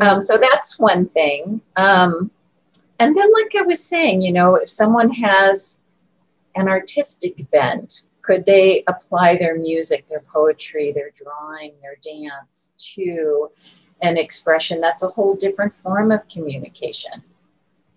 Um, 0.00 0.20
so 0.20 0.38
that's 0.38 0.78
one 0.78 1.08
thing. 1.08 1.60
Um, 1.76 2.30
and 2.98 3.16
then, 3.16 3.32
like 3.32 3.52
I 3.58 3.62
was 3.62 3.84
saying, 3.84 4.22
you 4.22 4.32
know, 4.32 4.56
if 4.56 4.68
someone 4.68 5.10
has 5.12 5.80
an 6.54 6.68
artistic 6.68 7.50
bent, 7.50 8.02
could 8.22 8.46
they 8.46 8.84
apply 8.86 9.36
their 9.36 9.58
music, 9.58 10.08
their 10.08 10.22
poetry, 10.32 10.92
their 10.92 11.10
drawing, 11.10 11.72
their 11.82 11.96
dance 12.02 12.72
to 12.94 13.50
an 14.02 14.16
expression 14.16 14.80
that's 14.80 15.02
a 15.02 15.08
whole 15.08 15.34
different 15.34 15.74
form 15.82 16.12
of 16.12 16.26
communication 16.28 17.22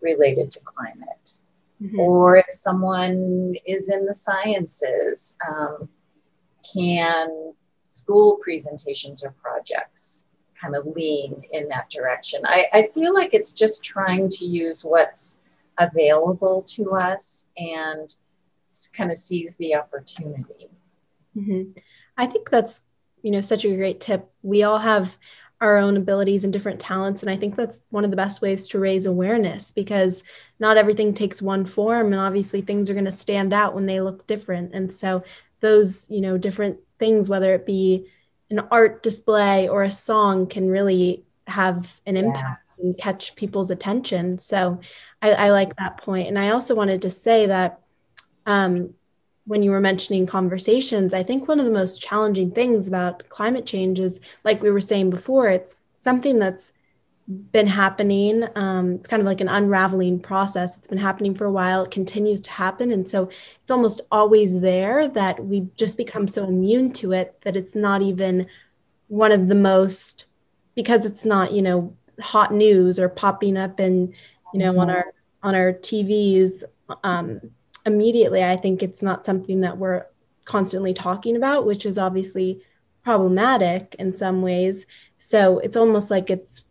related 0.01 0.51
to 0.51 0.60
climate? 0.62 1.39
Mm-hmm. 1.81 1.99
Or 1.99 2.38
if 2.38 2.51
someone 2.51 3.55
is 3.65 3.89
in 3.89 4.05
the 4.05 4.13
sciences, 4.13 5.38
um, 5.47 5.88
can 6.73 7.53
school 7.88 8.38
presentations 8.41 9.23
or 9.23 9.36
projects 9.41 10.24
kind 10.65 10.75
of 10.75 10.86
lean 10.95 11.43
in 11.51 11.67
that 11.69 11.89
direction? 11.89 12.41
I, 12.45 12.65
I 12.73 12.89
feel 12.93 13.13
like 13.13 13.34
it's 13.34 13.51
just 13.51 13.84
trying 13.84 14.30
to 14.30 14.45
use 14.45 14.84
what's 14.84 15.39
available 15.78 16.63
to 16.63 16.91
us 16.91 17.47
and 17.58 18.13
kind 18.95 19.12
of 19.12 19.17
seize 19.17 19.56
the 19.58 19.75
opportunity. 19.75 20.69
Mm-hmm. 21.38 21.80
I 22.17 22.25
think 22.25 22.49
that's 22.49 22.84
you 23.21 23.32
know 23.32 23.41
such 23.41 23.65
a 23.65 23.75
great 23.75 23.99
tip. 23.99 24.30
We 24.41 24.63
all 24.63 24.80
have 24.80 25.17
our 25.62 25.78
own 25.78 25.95
abilities 25.95 26.43
and 26.43 26.51
different 26.51 26.82
talents 26.82 27.23
and 27.23 27.32
i 27.32 27.38
think 27.38 27.56
that's 27.56 27.82
one 27.89 28.04
of 28.04 28.12
the 28.12 28.17
best 28.17 28.41
ways 28.41 28.67
to 28.67 28.78
raise 28.78 29.06
awareness 29.06 29.71
because 29.71 30.21
not 30.60 30.75
everything 30.75 31.13
takes 31.13 31.41
one 31.41 31.65
form 31.65 32.08
and 32.08 32.21
obviously 32.21 32.62
things 32.62 32.89
are 32.89 32.93
going 32.93 33.06
to 33.06 33.12
stand 33.12 33.54
out 33.54 33.73
when 33.73 33.86
they 33.86 34.01
look 34.01 34.28
different 34.28 34.73
and 34.73 34.91
so 34.91 35.23
those 35.62 36.10
you 36.10 36.19
know 36.19 36.38
different 36.38 36.78
things 36.99 37.30
whether 37.30 37.56
it 37.56 37.65
be 37.65 38.06
an 38.58 38.68
art 38.72 39.04
display 39.04 39.68
or 39.68 39.84
a 39.84 39.91
song 39.91 40.48
can 40.48 40.70
really 40.70 41.24
have 41.48 42.00
an 42.06 42.15
impact 42.15 42.63
yeah. 42.78 42.86
and 42.86 42.98
catch 42.98 43.36
people's 43.36 43.70
attention 43.70 44.39
so 44.39 44.80
I, 45.22 45.32
I, 45.32 45.50
like 45.50 45.76
that 45.76 45.98
point. 45.98 46.06
point 46.06 46.28
and 46.28 46.39
i 46.39 46.50
also 46.50 46.74
wanted 46.74 47.02
to 47.04 47.12
say 47.12 47.46
that 47.48 47.82
um, 48.46 48.94
when 49.46 49.62
you 49.62 49.72
were 49.72 49.82
mentioning 49.82 50.26
conversations 50.26 51.13
i 51.13 51.22
think 51.22 51.48
one 51.48 51.60
of 51.60 51.65
the 51.65 51.72
most 51.72 52.02
challenging 52.02 52.52
things 52.52 52.88
about 52.88 53.28
climate 53.30 53.65
change 53.65 54.00
is 54.00 54.20
like 54.44 54.62
we 54.62 54.72
were 54.72 54.82
saying 54.82 55.10
before 55.10 55.48
it's 55.50 55.76
something 56.02 56.39
that's 56.39 56.72
been 57.27 57.67
happening. 57.67 58.47
Um, 58.55 58.93
it's 58.93 59.07
kind 59.07 59.21
of 59.21 59.25
like 59.25 59.41
an 59.41 59.47
unraveling 59.47 60.19
process. 60.19 60.77
It's 60.77 60.88
been 60.88 60.97
happening 60.97 61.33
for 61.33 61.45
a 61.45 61.51
while. 61.51 61.83
It 61.83 61.91
continues 61.91 62.39
to 62.41 62.51
happen. 62.51 62.91
And 62.91 63.09
so 63.09 63.23
it's 63.23 63.71
almost 63.71 64.01
always 64.11 64.59
there 64.59 65.07
that 65.07 65.43
we 65.43 65.67
just 65.75 65.97
become 65.97 66.27
so 66.27 66.43
immune 66.43 66.93
to 66.93 67.13
it 67.13 67.35
that 67.41 67.55
it's 67.55 67.73
not 67.73 68.03
even 68.03 68.47
one 69.07 69.31
of 69.31 69.47
the 69.47 69.55
most, 69.55 70.27
because 70.75 71.05
it's 71.05 71.25
not, 71.25 71.51
you 71.51 71.61
know, 71.61 71.95
hot 72.19 72.53
news 72.53 72.99
or 72.99 73.09
popping 73.09 73.57
up 73.57 73.79
and, 73.79 74.13
you 74.53 74.59
know, 74.59 74.71
mm-hmm. 74.71 74.81
on 74.81 74.89
our, 74.91 75.05
on 75.41 75.55
our 75.55 75.73
TVs 75.73 76.63
um, 77.03 77.41
immediately. 77.85 78.43
I 78.43 78.55
think 78.57 78.83
it's 78.83 79.01
not 79.01 79.25
something 79.25 79.61
that 79.61 79.77
we're 79.77 80.05
constantly 80.45 80.93
talking 80.93 81.35
about, 81.35 81.65
which 81.65 81.88
is 81.88 81.97
obviously 81.97 82.61
problematic 83.03 83.95
in 83.97 84.15
some 84.15 84.43
ways. 84.43 84.85
So 85.17 85.57
it's 85.59 85.77
almost 85.77 86.11
like 86.11 86.29
it's 86.29 86.64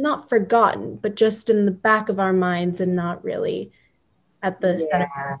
not 0.00 0.28
forgotten, 0.28 0.96
but 0.96 1.14
just 1.14 1.50
in 1.50 1.64
the 1.64 1.70
back 1.70 2.08
of 2.08 2.18
our 2.18 2.32
minds 2.32 2.80
and 2.80 2.96
not 2.96 3.22
really 3.24 3.72
at 4.42 4.60
the 4.60 4.72
yeah. 4.72 5.06
center. 5.08 5.38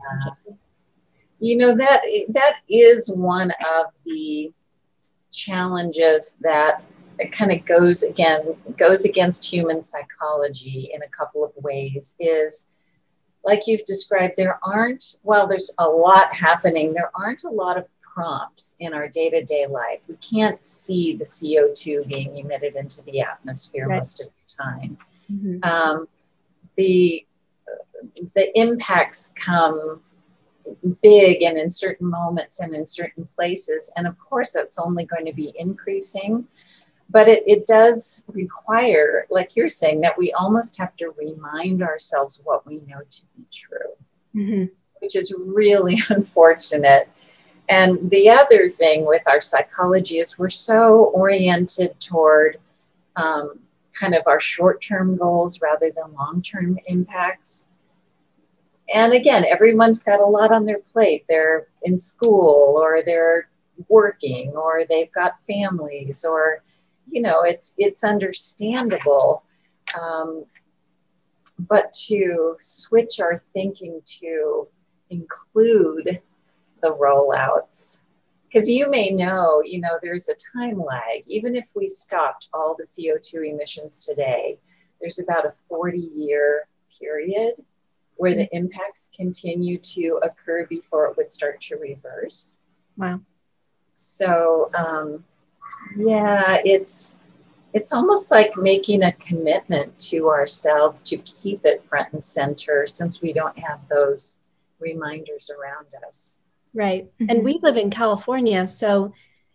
You 1.38 1.56
know 1.56 1.74
that 1.76 2.02
that 2.28 2.56
is 2.68 3.08
one 3.08 3.50
of 3.50 3.86
the 4.04 4.52
challenges 5.32 6.36
that 6.40 6.82
kind 7.32 7.52
of 7.52 7.64
goes 7.64 8.02
again 8.02 8.54
goes 8.76 9.04
against 9.04 9.44
human 9.44 9.82
psychology 9.82 10.90
in 10.92 11.02
a 11.02 11.08
couple 11.08 11.44
of 11.44 11.52
ways 11.56 12.14
is 12.18 12.66
like 13.44 13.66
you've 13.66 13.84
described 13.84 14.34
there 14.36 14.58
aren't 14.64 15.16
well 15.22 15.46
there's 15.46 15.70
a 15.78 15.86
lot 15.86 16.34
happening 16.34 16.92
there 16.92 17.10
aren't 17.14 17.44
a 17.44 17.48
lot 17.48 17.78
of 17.78 17.86
prompts 18.12 18.76
in 18.80 18.92
our 18.92 19.08
day 19.08 19.30
to 19.30 19.44
day 19.44 19.66
life. 19.66 20.00
We 20.08 20.16
can't 20.16 20.64
see 20.66 21.16
the 21.16 21.24
CO2 21.24 22.06
being 22.08 22.36
emitted 22.38 22.76
into 22.76 23.02
the 23.02 23.20
atmosphere 23.20 23.86
right. 23.86 24.00
most 24.00 24.20
of 24.20 24.26
the 24.26 24.32
time. 24.54 24.98
Mm-hmm. 25.30 25.62
Um, 25.62 26.08
the, 26.76 27.26
the 28.34 28.58
impacts 28.58 29.32
come 29.34 30.00
big 31.02 31.42
and 31.42 31.58
in 31.58 31.68
certain 31.68 32.08
moments 32.08 32.60
and 32.60 32.74
in 32.74 32.86
certain 32.86 33.28
places. 33.34 33.90
And 33.96 34.06
of 34.06 34.18
course, 34.18 34.52
that's 34.52 34.78
only 34.78 35.04
going 35.04 35.26
to 35.26 35.32
be 35.32 35.52
increasing. 35.56 36.46
But 37.08 37.28
it, 37.28 37.42
it 37.46 37.66
does 37.66 38.22
require, 38.28 39.26
like 39.30 39.56
you're 39.56 39.68
saying, 39.68 40.00
that 40.02 40.16
we 40.16 40.32
almost 40.32 40.78
have 40.78 40.94
to 40.96 41.10
remind 41.18 41.82
ourselves 41.82 42.40
what 42.44 42.64
we 42.66 42.82
know 42.82 43.00
to 43.10 43.22
be 43.36 43.44
true, 43.52 43.96
mm-hmm. 44.34 44.64
which 45.00 45.16
is 45.16 45.34
really 45.36 46.00
unfortunate 46.08 47.08
and 47.70 48.10
the 48.10 48.28
other 48.28 48.68
thing 48.68 49.06
with 49.06 49.22
our 49.26 49.40
psychology 49.40 50.18
is 50.18 50.36
we're 50.36 50.50
so 50.50 51.04
oriented 51.14 51.98
toward 52.00 52.58
um, 53.14 53.60
kind 54.00 54.14
of 54.14 54.22
our 54.26 54.40
short 54.40 54.82
term 54.82 55.16
goals 55.16 55.60
rather 55.60 55.92
than 55.94 56.14
long 56.14 56.42
term 56.42 56.78
impacts. 56.86 57.68
And 58.92 59.12
again, 59.12 59.44
everyone's 59.44 60.00
got 60.00 60.18
a 60.20 60.26
lot 60.26 60.50
on 60.50 60.64
their 60.64 60.80
plate. 60.92 61.24
They're 61.28 61.68
in 61.82 61.98
school 61.98 62.74
or 62.76 63.02
they're 63.04 63.50
working 63.88 64.52
or 64.56 64.84
they've 64.88 65.12
got 65.12 65.34
families 65.46 66.24
or 66.24 66.62
you 67.10 67.22
know 67.22 67.42
it's 67.42 67.74
it's 67.78 68.04
understandable 68.04 69.42
um, 69.98 70.44
but 71.58 71.92
to 71.92 72.56
switch 72.60 73.20
our 73.20 73.42
thinking 73.52 74.00
to 74.04 74.68
include 75.08 76.20
the 76.82 76.94
rollouts 76.94 77.99
because 78.50 78.68
you 78.68 78.90
may 78.90 79.10
know 79.10 79.62
you 79.64 79.80
know 79.80 79.98
there's 80.02 80.28
a 80.28 80.34
time 80.56 80.82
lag. 80.82 81.22
Even 81.26 81.54
if 81.54 81.66
we 81.74 81.88
stopped 81.88 82.48
all 82.52 82.76
the 82.78 82.84
co2 82.84 83.48
emissions 83.48 83.98
today 83.98 84.58
there's 85.00 85.18
about 85.18 85.46
a 85.46 85.54
40 85.68 85.98
year 85.98 86.66
period 86.98 87.54
where 88.16 88.34
the 88.34 88.54
impacts 88.54 89.08
continue 89.16 89.78
to 89.78 90.20
occur 90.22 90.66
before 90.66 91.06
it 91.06 91.16
would 91.16 91.32
start 91.32 91.60
to 91.62 91.76
reverse. 91.76 92.58
Wow. 92.96 93.20
So 93.96 94.70
um, 94.74 95.24
yeah 95.96 96.58
it's 96.64 97.16
it's 97.72 97.92
almost 97.92 98.32
like 98.32 98.56
making 98.56 99.04
a 99.04 99.12
commitment 99.12 99.96
to 99.96 100.28
ourselves 100.28 101.02
to 101.04 101.16
keep 101.18 101.64
it 101.64 101.84
front 101.88 102.12
and 102.12 102.22
center 102.22 102.86
since 102.92 103.22
we 103.22 103.32
don't 103.32 103.56
have 103.58 103.80
those 103.88 104.40
reminders 104.80 105.50
around 105.50 105.86
us 106.06 106.40
Right. 106.74 107.10
Mm-hmm. 107.18 107.30
And 107.30 107.44
we 107.44 107.58
live 107.62 107.76
in 107.76 107.90
California, 107.90 108.66
so 108.66 109.12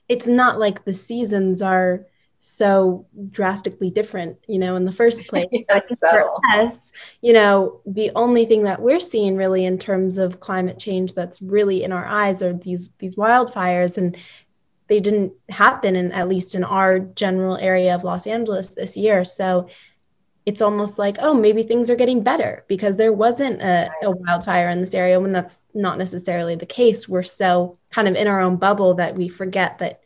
it's 0.08 0.28
not 0.28 0.60
like 0.60 0.86
the 0.86 0.94
seasons 0.94 1.62
are 1.62 2.06
so 2.40 3.08
drastically 3.32 3.90
different, 3.90 4.38
you 4.48 4.60
know, 4.60 4.76
in 4.76 4.86
the 4.86 4.92
first 4.92 5.28
place. 5.30 5.48
yes, 5.52 6.00
for 6.00 6.32
us, 6.52 6.92
you 7.22 7.34
know, 7.34 7.82
the 7.86 8.12
only 8.16 8.46
thing 8.46 8.64
that 8.64 8.82
we're 8.82 9.00
seeing 9.00 9.36
really 9.36 9.66
in 9.66 9.78
terms 9.78 10.18
of 10.18 10.40
climate 10.40 10.78
change 10.78 11.14
that's 11.14 11.42
really 11.42 11.84
in 11.84 11.92
our 11.92 12.06
eyes 12.06 12.44
are 12.44 12.54
these 12.54 12.92
these 13.00 13.16
wildfires 13.16 13.98
and 13.98 14.18
they 14.88 15.00
didn't 15.00 15.34
happen 15.50 15.96
in 15.96 16.12
at 16.12 16.30
least 16.30 16.54
in 16.54 16.64
our 16.64 17.00
general 17.00 17.58
area 17.58 17.96
of 17.96 18.04
Los 18.04 18.28
Angeles 18.28 18.76
this 18.76 18.96
year. 18.96 19.26
So 19.26 19.68
it's 20.46 20.62
almost 20.62 21.00
like, 21.00 21.18
oh, 21.22 21.34
maybe 21.34 21.64
things 21.64 21.90
are 21.90 21.96
getting 21.96 22.22
better 22.22 22.64
because 22.68 22.98
there 22.98 23.14
wasn't 23.14 23.62
a, 23.62 23.90
a, 24.04 24.12
wildfire 24.12 24.70
in 24.70 24.80
this 24.80 24.94
area 24.94 25.20
when 25.20 25.32
that's 25.32 25.66
not 25.74 25.98
necessarily 25.98 26.56
the 26.56 26.68
case. 26.68 27.10
We're 27.10 27.24
so 27.24 27.80
kind 27.90 28.08
of 28.08 28.16
in 28.16 28.28
our 28.28 28.42
own 28.42 28.58
bubble 28.58 28.94
that 28.96 29.16
we 29.16 29.28
forget 29.28 29.80
that, 29.80 30.02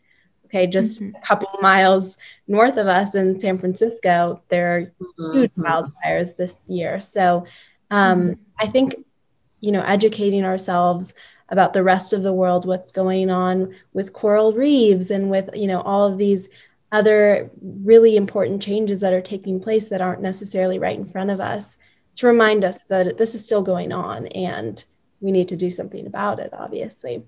okay, 0.46 0.66
just 0.66 1.02
mm-hmm. 1.02 1.16
a 1.16 1.22
couple 1.22 1.50
miles 1.62 2.18
north 2.48 2.78
of 2.78 2.88
us 2.88 3.16
in 3.16 3.38
San 3.38 3.58
Francisco, 3.58 4.42
there 4.48 4.78
are 4.78 4.82
mm-hmm. 4.82 5.40
huge 5.40 5.52
wildfires 5.58 6.36
this 6.38 6.56
year. 6.70 7.02
So 7.02 7.46
um, 7.92 8.22
mm-hmm. 8.22 8.42
I 8.60 8.68
think, 8.68 8.96
you 9.60 9.74
know, 9.74 9.82
educating 9.82 10.46
ourselves 10.46 11.14
about 11.50 11.74
the 11.74 11.84
rest 11.84 12.14
of 12.14 12.24
the 12.24 12.34
world, 12.34 12.66
what's 12.66 12.94
going 12.94 13.30
on 13.30 13.76
with 13.92 14.14
coral 14.14 14.54
reefs 14.54 15.10
and 15.10 15.30
with, 15.30 15.50
you 15.54 15.68
know, 15.68 15.82
all 15.82 16.08
of 16.08 16.18
these 16.18 16.48
other 16.92 17.52
really 17.62 18.16
important 18.16 18.62
changes 18.62 19.00
that 19.00 19.14
are 19.14 19.22
taking 19.22 19.60
place 19.62 19.90
that 19.90 20.02
aren't 20.02 20.22
necessarily 20.22 20.80
right 20.80 20.98
in 20.98 21.06
front 21.06 21.30
of 21.30 21.40
us 21.40 21.78
to 22.16 22.28
remind 22.28 22.64
us 22.64 22.80
that 22.90 23.18
this 23.18 23.36
is 23.36 23.46
still 23.46 23.62
going 23.62 23.92
on 23.92 24.28
and 24.28 24.84
we 25.22 25.32
need 25.32 25.48
to 25.50 25.56
do 25.56 25.70
something 25.70 26.08
about 26.08 26.40
it, 26.40 26.50
obviously. 26.54 27.24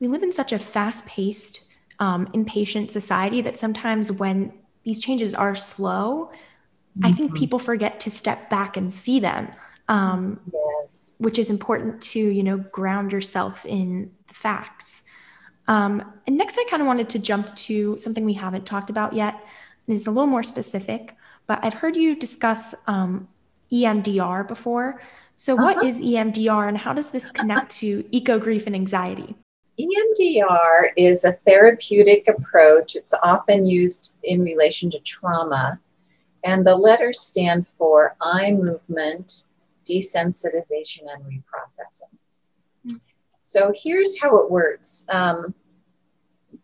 We 0.00 0.08
live 0.08 0.22
in 0.22 0.32
such 0.32 0.52
a 0.52 0.58
fast 0.58 1.06
paced, 1.06 1.64
um, 1.98 2.28
impatient 2.32 2.90
society 2.90 3.40
that 3.42 3.56
sometimes 3.56 4.12
when 4.12 4.52
these 4.84 5.00
changes 5.00 5.34
are 5.34 5.54
slow, 5.54 6.30
mm-hmm. 6.30 7.06
I 7.06 7.12
think 7.12 7.30
mm-hmm. 7.30 7.38
people 7.38 7.58
forget 7.58 8.00
to 8.00 8.10
step 8.10 8.50
back 8.50 8.76
and 8.76 8.92
see 8.92 9.20
them. 9.20 9.50
Um, 9.88 10.40
yes. 10.52 11.14
Which 11.18 11.38
is 11.38 11.50
important 11.50 12.00
to, 12.02 12.20
you 12.20 12.42
know, 12.42 12.58
ground 12.58 13.12
yourself 13.12 13.64
in 13.64 14.12
facts. 14.26 15.04
Um, 15.68 16.02
and 16.26 16.36
next, 16.36 16.58
I 16.58 16.66
kind 16.68 16.82
of 16.82 16.86
wanted 16.86 17.08
to 17.10 17.18
jump 17.18 17.54
to 17.54 17.98
something 18.00 18.24
we 18.24 18.32
haven't 18.32 18.66
talked 18.66 18.90
about 18.90 19.12
yet. 19.12 19.34
And 19.86 19.96
is 19.96 20.06
a 20.06 20.10
little 20.10 20.26
more 20.26 20.42
specific, 20.42 21.14
but 21.46 21.60
I've 21.62 21.74
heard 21.74 21.96
you 21.96 22.14
discuss 22.14 22.74
um, 22.86 23.28
EMDR 23.72 24.46
before. 24.46 25.00
So, 25.36 25.54
uh-huh. 25.54 25.62
what 25.64 25.84
is 25.84 26.00
EMDR 26.00 26.68
and 26.68 26.76
how 26.76 26.92
does 26.92 27.10
this 27.10 27.30
connect 27.30 27.70
to 27.76 28.04
eco 28.10 28.38
grief 28.38 28.66
and 28.66 28.74
anxiety? 28.74 29.36
EMDR 29.78 30.88
is 30.96 31.24
a 31.24 31.38
therapeutic 31.46 32.26
approach. 32.28 32.96
It's 32.96 33.14
often 33.22 33.64
used 33.64 34.16
in 34.24 34.42
relation 34.42 34.90
to 34.90 34.98
trauma, 35.00 35.78
and 36.44 36.66
the 36.66 36.74
letters 36.74 37.20
stand 37.20 37.66
for 37.78 38.16
eye 38.20 38.50
movement, 38.50 39.44
desensitization, 39.88 41.04
and 41.14 41.24
reprocessing. 41.24 42.98
So 43.48 43.72
here's 43.74 44.20
how 44.20 44.36
it 44.40 44.50
works 44.50 45.06
um, 45.08 45.54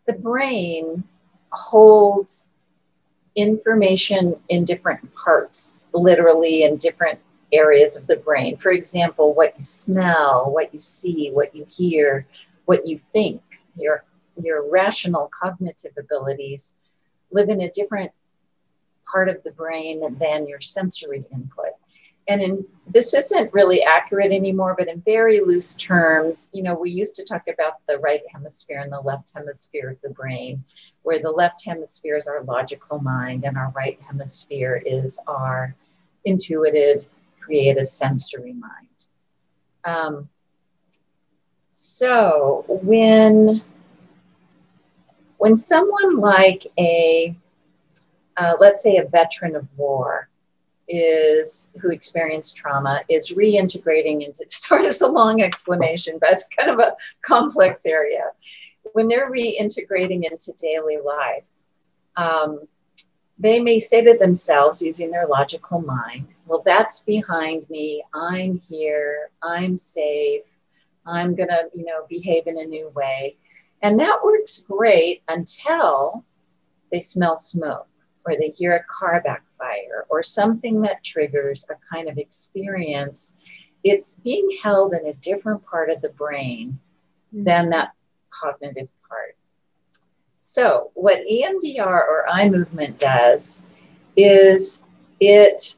the 0.05 0.13
brain 0.13 1.03
holds 1.49 2.51
information 3.35 4.35
in 4.49 4.65
different 4.65 5.01
parts, 5.15 5.87
literally 5.93 6.61
in 6.61 6.77
different 6.77 7.17
areas 7.51 7.95
of 7.95 8.05
the 8.05 8.17
brain. 8.17 8.57
For 8.57 8.71
example, 8.71 9.33
what 9.33 9.57
you 9.57 9.63
smell, 9.63 10.51
what 10.51 10.71
you 10.75 10.79
see, 10.79 11.31
what 11.33 11.55
you 11.55 11.65
hear, 11.67 12.27
what 12.65 12.85
you 12.85 12.99
think, 13.13 13.41
your 13.75 14.03
your 14.39 14.69
rational 14.69 15.31
cognitive 15.33 15.93
abilities 15.97 16.75
live 17.31 17.49
in 17.49 17.61
a 17.61 17.71
different 17.71 18.11
part 19.11 19.27
of 19.27 19.41
the 19.41 19.51
brain 19.53 20.01
than 20.19 20.47
your 20.47 20.61
sensory 20.61 21.25
input. 21.33 21.73
And 22.27 22.41
in 22.41 22.65
this 22.87 23.13
isn't 23.13 23.53
really 23.53 23.83
accurate 23.83 24.31
anymore, 24.31 24.75
but 24.77 24.87
in 24.87 25.01
very 25.01 25.41
loose 25.41 25.73
terms, 25.75 26.49
you 26.53 26.63
know, 26.63 26.75
we 26.75 26.89
used 26.89 27.15
to 27.15 27.25
talk 27.25 27.47
about 27.47 27.85
the 27.87 27.97
right 27.99 28.21
hemisphere 28.31 28.79
and 28.79 28.91
the 28.91 28.99
left 29.01 29.31
hemisphere 29.35 29.91
of 29.91 30.01
the 30.01 30.09
brain, 30.09 30.63
where 31.03 31.21
the 31.21 31.31
left 31.31 31.63
hemisphere 31.65 32.15
is 32.15 32.27
our 32.27 32.43
logical 32.43 32.99
mind 32.99 33.43
and 33.43 33.57
our 33.57 33.71
right 33.75 33.99
hemisphere 34.01 34.81
is 34.85 35.19
our 35.27 35.75
intuitive, 36.25 37.05
creative, 37.39 37.89
sensory 37.89 38.53
mind. 38.53 38.87
Um, 39.83 40.29
so 41.71 42.65
when 42.67 43.61
when 45.37 45.57
someone 45.57 46.17
like 46.17 46.65
a 46.79 47.35
uh, 48.37 48.53
let's 48.59 48.81
say 48.81 48.97
a 48.97 49.05
veteran 49.05 49.55
of 49.55 49.67
war 49.77 50.29
is 50.87 51.69
who 51.81 51.91
experienced 51.91 52.55
trauma 52.55 53.01
is 53.09 53.31
reintegrating 53.31 54.25
into 54.25 54.45
sort 54.49 54.85
of 54.85 55.01
a 55.01 55.07
long 55.07 55.41
explanation 55.41 56.17
but 56.19 56.31
it's 56.31 56.47
kind 56.49 56.69
of 56.69 56.79
a 56.79 56.95
complex 57.21 57.85
area. 57.85 58.31
When 58.93 59.07
they're 59.07 59.31
reintegrating 59.31 60.29
into 60.29 60.53
daily 60.53 60.97
life 61.03 61.43
um, 62.17 62.67
they 63.37 63.59
may 63.59 63.79
say 63.79 64.01
to 64.01 64.17
themselves 64.17 64.81
using 64.81 65.11
their 65.11 65.27
logical 65.27 65.81
mind 65.81 66.27
well 66.45 66.61
that's 66.65 67.01
behind 67.01 67.69
me. 67.69 68.03
I'm 68.13 68.59
here. 68.59 69.29
I'm 69.41 69.77
safe. 69.77 70.43
I'm 71.05 71.35
going 71.35 71.49
to, 71.49 71.69
you 71.73 71.85
know, 71.85 72.05
behave 72.09 72.47
in 72.47 72.57
a 72.57 72.65
new 72.65 72.89
way. 72.89 73.37
And 73.81 73.99
that 73.99 74.19
works 74.23 74.65
great 74.67 75.21
until 75.27 76.23
they 76.91 76.99
smell 76.99 77.37
smoke 77.37 77.87
or 78.25 78.35
they 78.35 78.49
hear 78.49 78.75
a 78.75 78.83
car 78.83 79.21
backfire 79.23 80.05
or 80.09 80.23
something 80.23 80.81
that 80.81 81.03
triggers 81.03 81.65
a 81.69 81.75
kind 81.93 82.09
of 82.09 82.17
experience. 82.17 83.33
It's 83.83 84.15
being 84.15 84.57
held 84.63 84.93
in 84.93 85.05
a 85.07 85.13
different 85.13 85.65
part 85.65 85.89
of 85.89 86.01
the 86.01 86.09
brain 86.09 86.79
mm-hmm. 87.33 87.43
than 87.43 87.69
that 87.69 87.93
cognitive 88.29 88.89
part. 89.07 89.35
So, 90.37 90.91
what 90.93 91.19
EMDR 91.31 91.87
or 91.87 92.27
eye 92.27 92.49
movement 92.49 92.99
does 92.99 93.61
is 94.15 94.81
it 95.19 95.75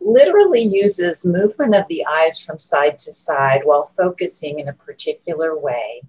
literally 0.00 0.62
uses 0.62 1.24
movement 1.24 1.74
of 1.74 1.86
the 1.88 2.04
eyes 2.06 2.42
from 2.44 2.58
side 2.58 2.98
to 2.98 3.12
side 3.12 3.60
while 3.64 3.92
focusing 3.96 4.58
in 4.58 4.68
a 4.68 4.72
particular 4.72 5.58
way 5.58 6.02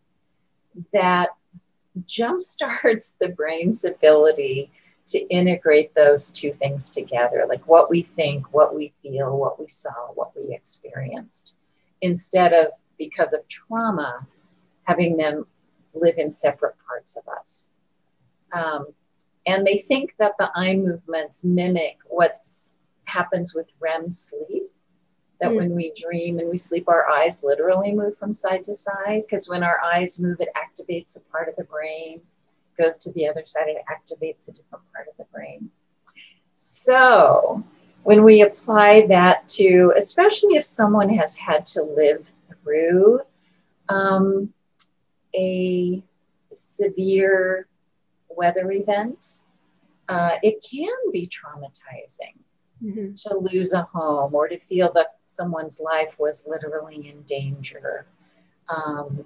that 0.91 1.30
jumpstarts 2.08 3.15
the 3.19 3.30
brain's 3.30 3.86
ability 3.86 4.71
to 5.05 5.19
integrate 5.27 5.93
those 5.95 6.31
two 6.31 6.53
things 6.53 6.89
together 6.89 7.45
like 7.47 7.67
what 7.67 7.89
we 7.89 8.01
think, 8.01 8.53
what 8.53 8.73
we 8.73 8.93
feel, 9.01 9.37
what 9.37 9.59
we 9.59 9.67
saw, 9.67 10.11
what 10.13 10.31
we 10.35 10.53
experienced, 10.53 11.55
instead 12.01 12.53
of 12.53 12.67
because 12.97 13.33
of 13.33 13.47
trauma, 13.47 14.25
having 14.83 15.17
them 15.17 15.45
live 15.93 16.17
in 16.17 16.31
separate 16.31 16.75
parts 16.87 17.17
of 17.17 17.23
us. 17.27 17.67
Um, 18.51 18.87
and 19.45 19.65
they 19.65 19.83
think 19.87 20.13
that 20.19 20.33
the 20.39 20.49
eye 20.55 20.75
movements 20.75 21.43
mimic 21.43 21.97
what 22.07 22.45
happens 23.05 23.53
with 23.53 23.67
REM 23.79 24.09
sleep. 24.09 24.63
That 25.41 25.51
mm. 25.51 25.57
when 25.57 25.75
we 25.75 25.93
dream 25.99 26.39
and 26.39 26.49
we 26.49 26.57
sleep, 26.57 26.87
our 26.87 27.09
eyes 27.09 27.39
literally 27.43 27.91
move 27.91 28.17
from 28.17 28.33
side 28.33 28.63
to 28.65 28.75
side. 28.75 29.23
Because 29.27 29.49
when 29.49 29.63
our 29.63 29.79
eyes 29.83 30.19
move, 30.19 30.39
it 30.39 30.49
activates 30.55 31.17
a 31.17 31.19
part 31.19 31.49
of 31.49 31.55
the 31.57 31.65
brain, 31.65 32.21
goes 32.77 32.97
to 32.97 33.12
the 33.13 33.27
other 33.27 33.43
side, 33.45 33.67
it 33.67 33.83
activates 33.89 34.47
a 34.47 34.51
different 34.51 34.83
part 34.93 35.07
of 35.07 35.17
the 35.17 35.25
brain. 35.33 35.69
So, 36.55 37.63
when 38.03 38.23
we 38.23 38.41
apply 38.41 39.07
that 39.07 39.47
to, 39.49 39.93
especially 39.97 40.55
if 40.55 40.65
someone 40.65 41.09
has 41.09 41.36
had 41.36 41.65
to 41.67 41.83
live 41.83 42.31
through 42.63 43.21
um, 43.89 44.53
a 45.36 46.03
severe 46.53 47.67
weather 48.29 48.71
event, 48.71 49.41
uh, 50.09 50.38
it 50.41 50.65
can 50.69 51.12
be 51.12 51.27
traumatizing 51.27 52.38
mm-hmm. 52.83 53.13
to 53.15 53.38
lose 53.38 53.73
a 53.73 53.83
home 53.83 54.33
or 54.36 54.47
to 54.47 54.59
feel 54.59 54.91
that 54.93 55.17
someone's 55.25 55.79
life 55.79 56.15
was 56.19 56.43
literally 56.45 57.09
in 57.09 57.21
danger. 57.23 58.05
Um, 58.69 59.25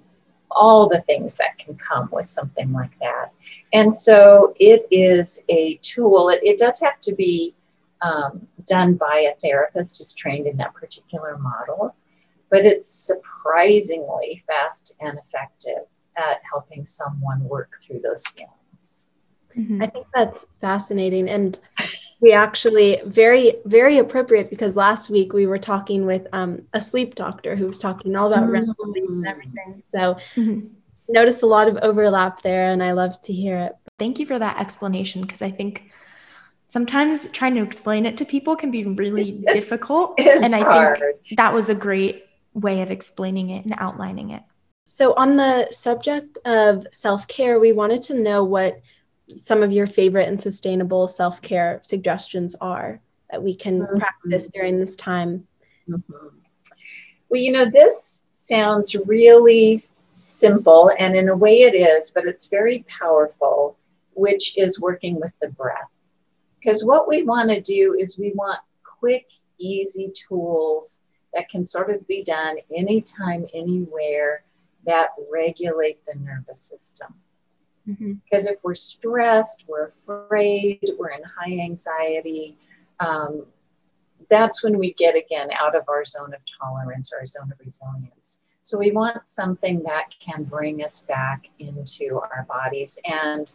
all 0.50 0.88
the 0.88 1.02
things 1.02 1.36
that 1.36 1.58
can 1.58 1.74
come 1.76 2.08
with 2.12 2.28
something 2.28 2.72
like 2.72 2.98
that. 3.00 3.32
And 3.72 3.92
so 3.92 4.54
it 4.58 4.86
is 4.90 5.40
a 5.48 5.78
tool. 5.82 6.30
It, 6.30 6.40
it 6.42 6.58
does 6.58 6.80
have 6.80 7.00
to 7.02 7.14
be 7.14 7.54
um, 8.00 8.46
done 8.66 8.94
by 8.94 9.30
a 9.30 9.40
therapist 9.40 9.98
who's 9.98 10.14
trained 10.14 10.46
in 10.46 10.56
that 10.58 10.74
particular 10.74 11.38
model, 11.38 11.94
but 12.50 12.64
it's 12.64 12.88
surprisingly 12.88 14.42
fast 14.46 14.94
and 15.00 15.18
effective 15.18 15.84
at 16.16 16.40
helping 16.50 16.86
someone 16.86 17.42
work 17.44 17.72
through 17.84 18.00
those 18.00 18.24
feelings. 18.28 19.10
Mm-hmm. 19.56 19.82
I 19.82 19.86
think 19.86 20.06
that's 20.14 20.46
fascinating. 20.60 21.28
And 21.28 21.58
we 22.20 22.32
actually 22.32 23.00
very 23.06 23.54
very 23.64 23.98
appropriate 23.98 24.50
because 24.50 24.76
last 24.76 25.10
week 25.10 25.32
we 25.32 25.46
were 25.46 25.58
talking 25.58 26.06
with 26.06 26.26
um, 26.32 26.62
a 26.72 26.80
sleep 26.80 27.14
doctor 27.14 27.54
who 27.54 27.66
was 27.66 27.78
talking 27.78 28.16
all 28.16 28.32
about 28.32 28.48
sleep 28.48 29.08
and 29.08 29.26
everything 29.26 29.82
so 29.86 30.16
mm-hmm. 30.34 30.66
noticed 31.08 31.42
a 31.42 31.46
lot 31.46 31.68
of 31.68 31.76
overlap 31.78 32.42
there 32.42 32.70
and 32.70 32.82
i 32.82 32.92
love 32.92 33.20
to 33.22 33.32
hear 33.32 33.58
it 33.58 33.72
thank 33.98 34.18
you 34.18 34.26
for 34.26 34.38
that 34.38 34.60
explanation 34.60 35.22
because 35.22 35.42
i 35.42 35.50
think 35.50 35.90
sometimes 36.66 37.30
trying 37.30 37.54
to 37.54 37.62
explain 37.62 38.04
it 38.04 38.16
to 38.16 38.24
people 38.24 38.56
can 38.56 38.70
be 38.70 38.84
really 38.84 39.30
it's, 39.46 39.54
difficult 39.54 40.14
it's 40.18 40.42
and 40.42 40.54
i 40.54 40.60
hard. 40.60 40.98
think 40.98 41.36
that 41.36 41.52
was 41.52 41.70
a 41.70 41.74
great 41.74 42.24
way 42.54 42.82
of 42.82 42.90
explaining 42.90 43.50
it 43.50 43.64
and 43.64 43.74
outlining 43.78 44.30
it 44.30 44.42
so 44.84 45.14
on 45.14 45.36
the 45.36 45.68
subject 45.70 46.38
of 46.46 46.86
self-care 46.90 47.60
we 47.60 47.72
wanted 47.72 48.02
to 48.02 48.14
know 48.14 48.42
what 48.42 48.80
some 49.36 49.62
of 49.62 49.72
your 49.72 49.86
favorite 49.86 50.28
and 50.28 50.40
sustainable 50.40 51.08
self 51.08 51.42
care 51.42 51.80
suggestions 51.84 52.54
are 52.60 53.00
that 53.30 53.42
we 53.42 53.54
can 53.54 53.80
mm-hmm. 53.80 53.98
practice 53.98 54.48
during 54.52 54.78
this 54.78 54.96
time? 54.96 55.46
Mm-hmm. 55.88 56.28
Well, 57.28 57.40
you 57.40 57.52
know, 57.52 57.70
this 57.70 58.24
sounds 58.32 58.94
really 58.94 59.80
simple, 60.14 60.90
and 60.98 61.14
in 61.14 61.28
a 61.28 61.36
way 61.36 61.62
it 61.62 61.74
is, 61.74 62.10
but 62.10 62.24
it's 62.26 62.46
very 62.46 62.84
powerful, 62.88 63.76
which 64.14 64.56
is 64.56 64.80
working 64.80 65.20
with 65.20 65.32
the 65.40 65.48
breath. 65.48 65.90
Because 66.58 66.84
what 66.84 67.06
we 67.06 67.22
want 67.22 67.50
to 67.50 67.60
do 67.60 67.96
is 67.98 68.18
we 68.18 68.32
want 68.34 68.60
quick, 68.82 69.26
easy 69.58 70.12
tools 70.28 71.02
that 71.34 71.48
can 71.48 71.64
sort 71.64 71.90
of 71.90 72.06
be 72.08 72.24
done 72.24 72.56
anytime, 72.74 73.46
anywhere 73.54 74.42
that 74.86 75.10
regulate 75.30 76.04
the 76.06 76.18
nervous 76.18 76.60
system. 76.60 77.14
Mm-hmm. 77.88 78.14
Because 78.24 78.46
if 78.46 78.56
we're 78.62 78.74
stressed, 78.74 79.64
we're 79.66 79.92
afraid, 80.06 80.90
we're 80.98 81.10
in 81.10 81.22
high 81.22 81.60
anxiety, 81.60 82.56
um, 83.00 83.46
that's 84.30 84.62
when 84.62 84.78
we 84.78 84.92
get 84.94 85.16
again 85.16 85.48
out 85.58 85.74
of 85.74 85.84
our 85.88 86.04
zone 86.04 86.34
of 86.34 86.40
tolerance, 86.60 87.12
or 87.12 87.20
our 87.20 87.26
zone 87.26 87.50
of 87.50 87.58
resilience. 87.64 88.40
So 88.62 88.76
we 88.76 88.90
want 88.90 89.26
something 89.26 89.82
that 89.84 90.06
can 90.20 90.44
bring 90.44 90.84
us 90.84 91.04
back 91.08 91.48
into 91.58 92.20
our 92.20 92.44
bodies. 92.48 92.98
And 93.04 93.50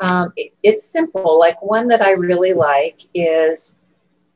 um, 0.00 0.32
it, 0.36 0.54
it's 0.62 0.84
simple. 0.86 1.38
Like 1.38 1.60
one 1.60 1.88
that 1.88 2.00
I 2.00 2.12
really 2.12 2.54
like 2.54 3.02
is 3.12 3.74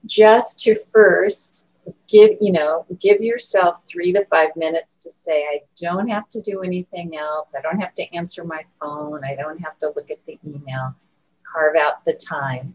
just 0.04 0.60
to 0.60 0.76
first 0.92 1.64
give 2.08 2.30
you 2.40 2.52
know 2.52 2.86
give 3.00 3.20
yourself 3.20 3.82
three 3.90 4.12
to 4.12 4.24
five 4.26 4.50
minutes 4.56 4.96
to 4.96 5.10
say 5.10 5.42
i 5.42 5.60
don't 5.76 6.08
have 6.08 6.28
to 6.28 6.40
do 6.40 6.62
anything 6.62 7.16
else. 7.16 7.48
I 7.56 7.60
don't 7.60 7.80
have 7.80 7.94
to 7.94 8.14
answer 8.14 8.44
my 8.44 8.64
phone. 8.80 9.24
I 9.24 9.34
don't 9.34 9.58
have 9.58 9.78
to 9.78 9.92
look 9.96 10.10
at 10.10 10.24
the 10.26 10.38
email. 10.46 10.94
Carve 11.50 11.76
out 11.76 12.04
the 12.04 12.14
time 12.14 12.74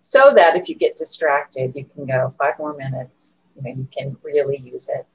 so 0.00 0.32
that 0.34 0.56
if 0.56 0.68
you 0.68 0.74
get 0.74 0.96
distracted 0.96 1.72
you 1.76 1.84
can 1.94 2.06
go 2.06 2.34
five 2.38 2.58
more 2.58 2.76
minutes 2.76 3.36
you 3.56 3.62
know 3.62 3.70
you 3.70 3.88
can 3.96 4.16
really 4.22 4.58
use 4.58 4.88
it. 4.88 5.06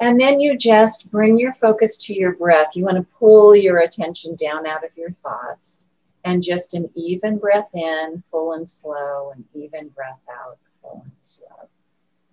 And 0.00 0.20
then 0.20 0.40
you 0.40 0.58
just 0.58 1.10
bring 1.10 1.38
your 1.38 1.54
focus 1.54 1.96
to 1.98 2.14
your 2.14 2.32
breath. 2.32 2.74
You 2.74 2.84
want 2.84 2.96
to 2.96 3.06
pull 3.18 3.54
your 3.54 3.78
attention 3.78 4.34
down 4.34 4.66
out 4.66 4.84
of 4.84 4.90
your 4.96 5.12
thoughts 5.22 5.86
and 6.24 6.42
just 6.42 6.74
an 6.74 6.90
even 6.96 7.38
breath 7.38 7.68
in 7.74 8.22
full 8.30 8.54
and 8.54 8.68
slow 8.68 9.32
and 9.34 9.44
even 9.54 9.88
breath 9.90 10.20
out 10.28 10.58
full 10.82 11.02
and 11.04 11.12
slow 11.20 11.68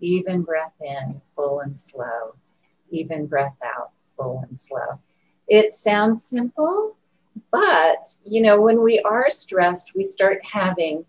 even 0.02 0.42
breath 0.42 0.74
in, 0.82 1.22
full 1.36 1.62
and 1.62 1.80
slow. 1.82 2.36
Even 2.90 3.26
breath 3.26 3.56
out, 3.64 3.92
full 4.18 4.46
and 4.50 4.60
slow. 4.60 5.00
It 5.48 5.74
sounds 5.74 6.24
simple, 6.24 6.96
but 7.52 8.08
you 8.24 8.42
know, 8.42 8.62
when 8.62 8.82
we 8.82 9.00
are 9.02 9.30
stressed, 9.30 9.94
we 9.96 10.06
start 10.06 10.40
having 10.44 11.06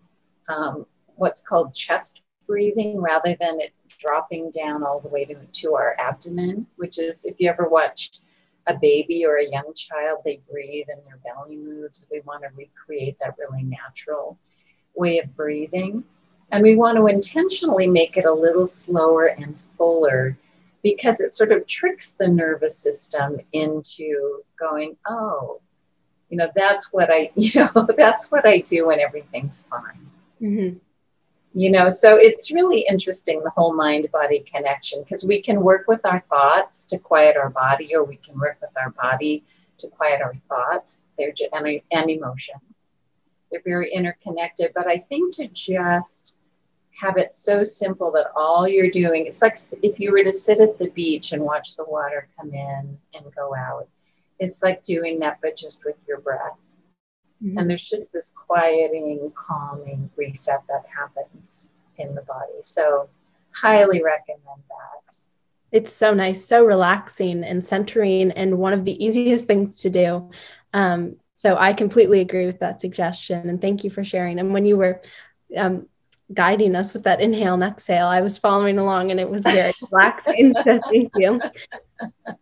um, 0.47 0.85
what's 1.15 1.41
called 1.41 1.73
chest 1.73 2.21
breathing 2.47 3.01
rather 3.01 3.35
than 3.39 3.59
it 3.59 3.73
dropping 3.87 4.51
down 4.51 4.83
all 4.83 4.99
the 4.99 5.07
way 5.07 5.25
to, 5.25 5.35
to 5.35 5.75
our 5.75 5.95
abdomen, 5.99 6.65
which 6.75 6.99
is 6.99 7.25
if 7.25 7.35
you 7.39 7.49
ever 7.49 7.67
watch 7.67 8.11
a 8.67 8.73
baby 8.73 9.25
or 9.25 9.37
a 9.37 9.49
young 9.49 9.73
child, 9.75 10.19
they 10.23 10.41
breathe 10.49 10.87
and 10.89 11.01
their 11.05 11.19
belly 11.23 11.57
moves. 11.57 12.05
We 12.11 12.21
want 12.21 12.43
to 12.43 12.49
recreate 12.55 13.17
that 13.19 13.35
really 13.37 13.63
natural 13.63 14.37
way 14.95 15.19
of 15.19 15.35
breathing. 15.35 16.03
And 16.53 16.61
we 16.61 16.75
want 16.75 16.97
to 16.99 17.07
intentionally 17.07 17.87
make 17.87 18.15
it 18.15 18.25
a 18.25 18.31
little 18.31 18.67
slower 18.67 19.25
and 19.25 19.57
fuller 19.75 20.37
because 20.83 21.19
it 21.19 21.33
sort 21.33 21.51
of 21.51 21.65
tricks 21.65 22.11
the 22.11 22.27
nervous 22.27 22.77
system 22.77 23.39
into 23.53 24.43
going, 24.59 24.95
oh, 25.07 25.61
you 26.29 26.37
know, 26.37 26.49
that's 26.55 26.93
what 26.93 27.09
I, 27.09 27.31
you 27.35 27.59
know, 27.59 27.87
that's 27.97 28.29
what 28.29 28.45
I 28.45 28.59
do 28.59 28.85
when 28.85 28.99
everything's 28.99 29.65
fine. 29.67 30.07
Mm-hmm. 30.39 30.77
You 31.55 31.71
know, 31.71 31.89
so 31.89 32.17
it's 32.17 32.51
really 32.51 32.85
interesting 32.87 33.41
the 33.43 33.49
whole 33.49 33.73
mind 33.73 34.11
body 34.11 34.41
connection 34.41 35.01
because 35.01 35.23
we 35.23 35.41
can 35.41 35.59
work 35.59 35.87
with 35.87 36.05
our 36.05 36.23
thoughts 36.29 36.85
to 36.87 36.99
quiet 36.99 37.35
our 37.35 37.49
body, 37.49 37.95
or 37.95 38.03
we 38.03 38.17
can 38.17 38.39
work 38.39 38.59
with 38.61 38.71
our 38.77 38.91
body 38.91 39.43
to 39.79 39.87
quiet 39.87 40.21
our 40.21 40.35
thoughts. 40.47 40.99
They're 41.17 41.33
and, 41.51 41.81
and 41.91 42.09
emotions. 42.11 42.61
They're 43.49 43.61
very 43.65 43.91
interconnected. 43.91 44.71
But 44.75 44.85
I 44.85 44.99
think 44.99 45.33
to 45.35 45.47
just 45.47 46.32
have 47.03 47.17
it 47.17 47.35
so 47.35 47.63
simple 47.63 48.11
that 48.11 48.31
all 48.35 48.67
you're 48.67 48.89
doing 48.89 49.25
it's 49.25 49.41
like 49.41 49.57
if 49.81 49.99
you 49.99 50.11
were 50.11 50.23
to 50.23 50.33
sit 50.33 50.59
at 50.59 50.77
the 50.79 50.89
beach 50.91 51.33
and 51.33 51.41
watch 51.41 51.75
the 51.75 51.83
water 51.83 52.27
come 52.37 52.53
in 52.53 52.97
and 53.13 53.35
go 53.35 53.53
out 53.55 53.87
it's 54.39 54.61
like 54.61 54.81
doing 54.83 55.19
that 55.19 55.39
but 55.41 55.55
just 55.55 55.83
with 55.85 55.95
your 56.07 56.19
breath. 56.19 56.57
Mm-hmm. 57.43 57.57
and 57.57 57.69
there's 57.69 57.83
just 57.83 58.13
this 58.13 58.31
quieting 58.35 59.31
calming 59.35 60.09
reset 60.15 60.61
that 60.69 60.83
happens 60.95 61.71
in 61.97 62.15
the 62.15 62.21
body. 62.21 62.53
So 62.61 63.09
highly 63.51 64.01
recommend 64.01 64.63
that. 64.69 65.15
It's 65.71 65.91
so 65.91 66.13
nice 66.13 66.45
so 66.45 66.65
relaxing 66.65 67.43
and 67.43 67.63
centering 67.63 68.31
and 68.31 68.59
one 68.59 68.73
of 68.73 68.85
the 68.85 69.03
easiest 69.03 69.45
things 69.45 69.81
to 69.81 69.89
do. 69.89 70.31
Um, 70.73 71.17
so 71.35 71.57
i 71.57 71.73
completely 71.73 72.21
agree 72.21 72.45
with 72.45 72.59
that 72.59 72.79
suggestion 72.79 73.49
and 73.49 73.59
thank 73.59 73.83
you 73.83 73.89
for 73.89 74.03
sharing. 74.05 74.39
And 74.39 74.53
when 74.53 74.65
you 74.65 74.77
were 74.77 75.01
um, 75.57 75.87
guiding 76.33 76.75
us 76.75 76.93
with 76.93 77.03
that 77.03 77.21
inhale 77.21 77.55
and 77.55 77.63
exhale. 77.63 78.07
I 78.07 78.21
was 78.21 78.37
following 78.37 78.77
along 78.77 79.11
and 79.11 79.19
it 79.19 79.29
was 79.29 79.43
very 79.43 79.73
relaxing. 79.91 80.53
so 80.63 80.79
thank 80.91 81.11
you. 81.15 81.41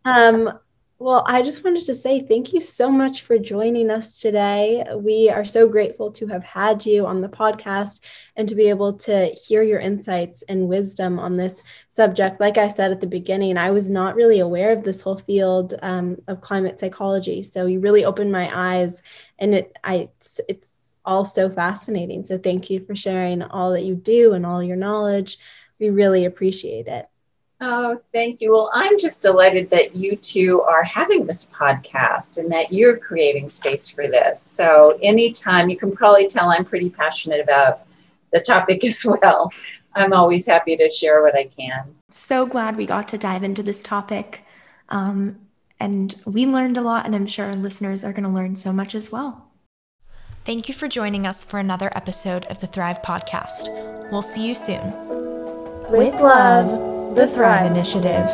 Um, 0.06 0.60
well, 1.02 1.24
I 1.26 1.42
just 1.42 1.64
wanted 1.64 1.84
to 1.86 1.96
say 1.96 2.20
thank 2.22 2.54
you 2.54 2.62
so 2.62 2.92
much 2.92 3.24
for 3.24 3.40
joining 3.40 3.90
us 3.90 4.20
today. 4.20 4.86
We 4.96 5.32
are 5.32 5.44
so 5.44 5.68
grateful 5.68 6.12
to 6.12 6.28
have 6.28 6.44
had 6.44 6.86
you 6.86 7.08
on 7.08 7.22
the 7.22 7.28
podcast 7.28 8.02
and 8.36 8.48
to 8.48 8.54
be 8.54 8.70
able 8.70 8.94
to 9.00 9.30
hear 9.30 9.64
your 9.64 9.80
insights 9.80 10.44
and 10.44 10.68
wisdom 10.68 11.18
on 11.18 11.38
this 11.38 11.64
subject. 11.90 12.40
Like 12.40 12.60
I 12.60 12.68
said 12.68 12.92
at 12.92 13.02
the 13.02 13.08
beginning, 13.08 13.58
I 13.58 13.72
was 13.72 13.90
not 13.90 14.14
really 14.14 14.42
aware 14.42 14.72
of 14.72 14.84
this 14.84 15.02
whole 15.02 15.18
field 15.18 15.74
um, 15.82 16.22
of 16.28 16.42
climate 16.42 16.78
psychology. 16.78 17.42
So 17.42 17.66
you 17.66 17.80
really 17.80 18.06
opened 18.06 18.32
my 18.32 18.52
eyes, 18.54 19.02
and 19.40 19.56
it 19.56 19.76
I 19.84 20.08
it's 20.48 20.81
all 21.06 21.26
so 21.26 21.50
fascinating. 21.50 22.26
So 22.26 22.38
thank 22.38 22.70
you 22.70 22.80
for 22.80 22.96
sharing 22.96 23.42
all 23.42 23.72
that 23.72 23.84
you 23.84 23.96
do 23.96 24.34
and 24.34 24.46
all 24.46 24.64
your 24.64 24.78
knowledge. 24.78 25.38
We 25.80 25.90
really 25.90 26.26
appreciate 26.26 26.88
it. 26.88 27.08
Oh, 27.64 28.02
thank 28.12 28.42
you. 28.42 28.52
Well, 28.52 28.72
I'm 28.74 28.98
just 28.98 29.22
delighted 29.22 29.70
that 29.70 29.96
you 29.96 30.16
two 30.16 30.62
are 30.62 30.84
having 30.84 31.28
this 31.28 31.48
podcast 31.54 32.40
and 32.40 32.52
that 32.52 32.74
you're 32.74 32.98
creating 32.98 33.50
space 33.50 33.88
for 33.88 34.08
this. 34.08 34.42
So, 34.42 34.98
anytime 35.04 35.70
you 35.70 35.78
can 35.78 35.92
probably 35.96 36.28
tell 36.28 36.50
I'm 36.50 36.66
pretty 36.66 36.90
passionate 36.90 37.40
about 37.40 37.82
the 38.32 38.40
topic 38.40 38.84
as 38.86 39.06
well. 39.06 39.52
I'm 39.94 40.14
always 40.14 40.46
happy 40.46 40.76
to 40.78 40.90
share 40.90 41.22
what 41.22 41.36
I 41.36 41.46
can. 41.46 41.94
So 42.10 42.46
glad 42.46 42.78
we 42.78 42.86
got 42.86 43.08
to 43.10 43.18
dive 43.18 43.44
into 43.44 43.62
this 43.62 43.82
topic. 43.82 44.44
Um, 44.90 45.38
and 45.80 46.16
we 46.26 46.46
learned 46.46 46.78
a 46.78 46.82
lot, 46.82 47.06
and 47.06 47.16
I'm 47.16 47.28
sure 47.28 47.48
our 47.48 47.56
listeners 47.56 48.04
are 48.04 48.14
going 48.14 48.24
to 48.24 48.30
learn 48.30 48.56
so 48.56 48.72
much 48.72 48.96
as 48.96 49.12
well. 49.12 49.51
Thank 50.44 50.68
you 50.68 50.74
for 50.74 50.88
joining 50.88 51.28
us 51.28 51.44
for 51.44 51.60
another 51.60 51.92
episode 51.96 52.46
of 52.46 52.60
the 52.60 52.68
Thrive 52.68 53.04
Podcast. 53.04 53.70
We'll 54.12 54.24
see 54.24 54.48
you 54.48 54.56
soon. 54.56 54.92
With 55.92 56.16
love, 56.16 57.16
the 57.16 57.28
Thrive 57.28 57.70
Initiative. 57.70 58.26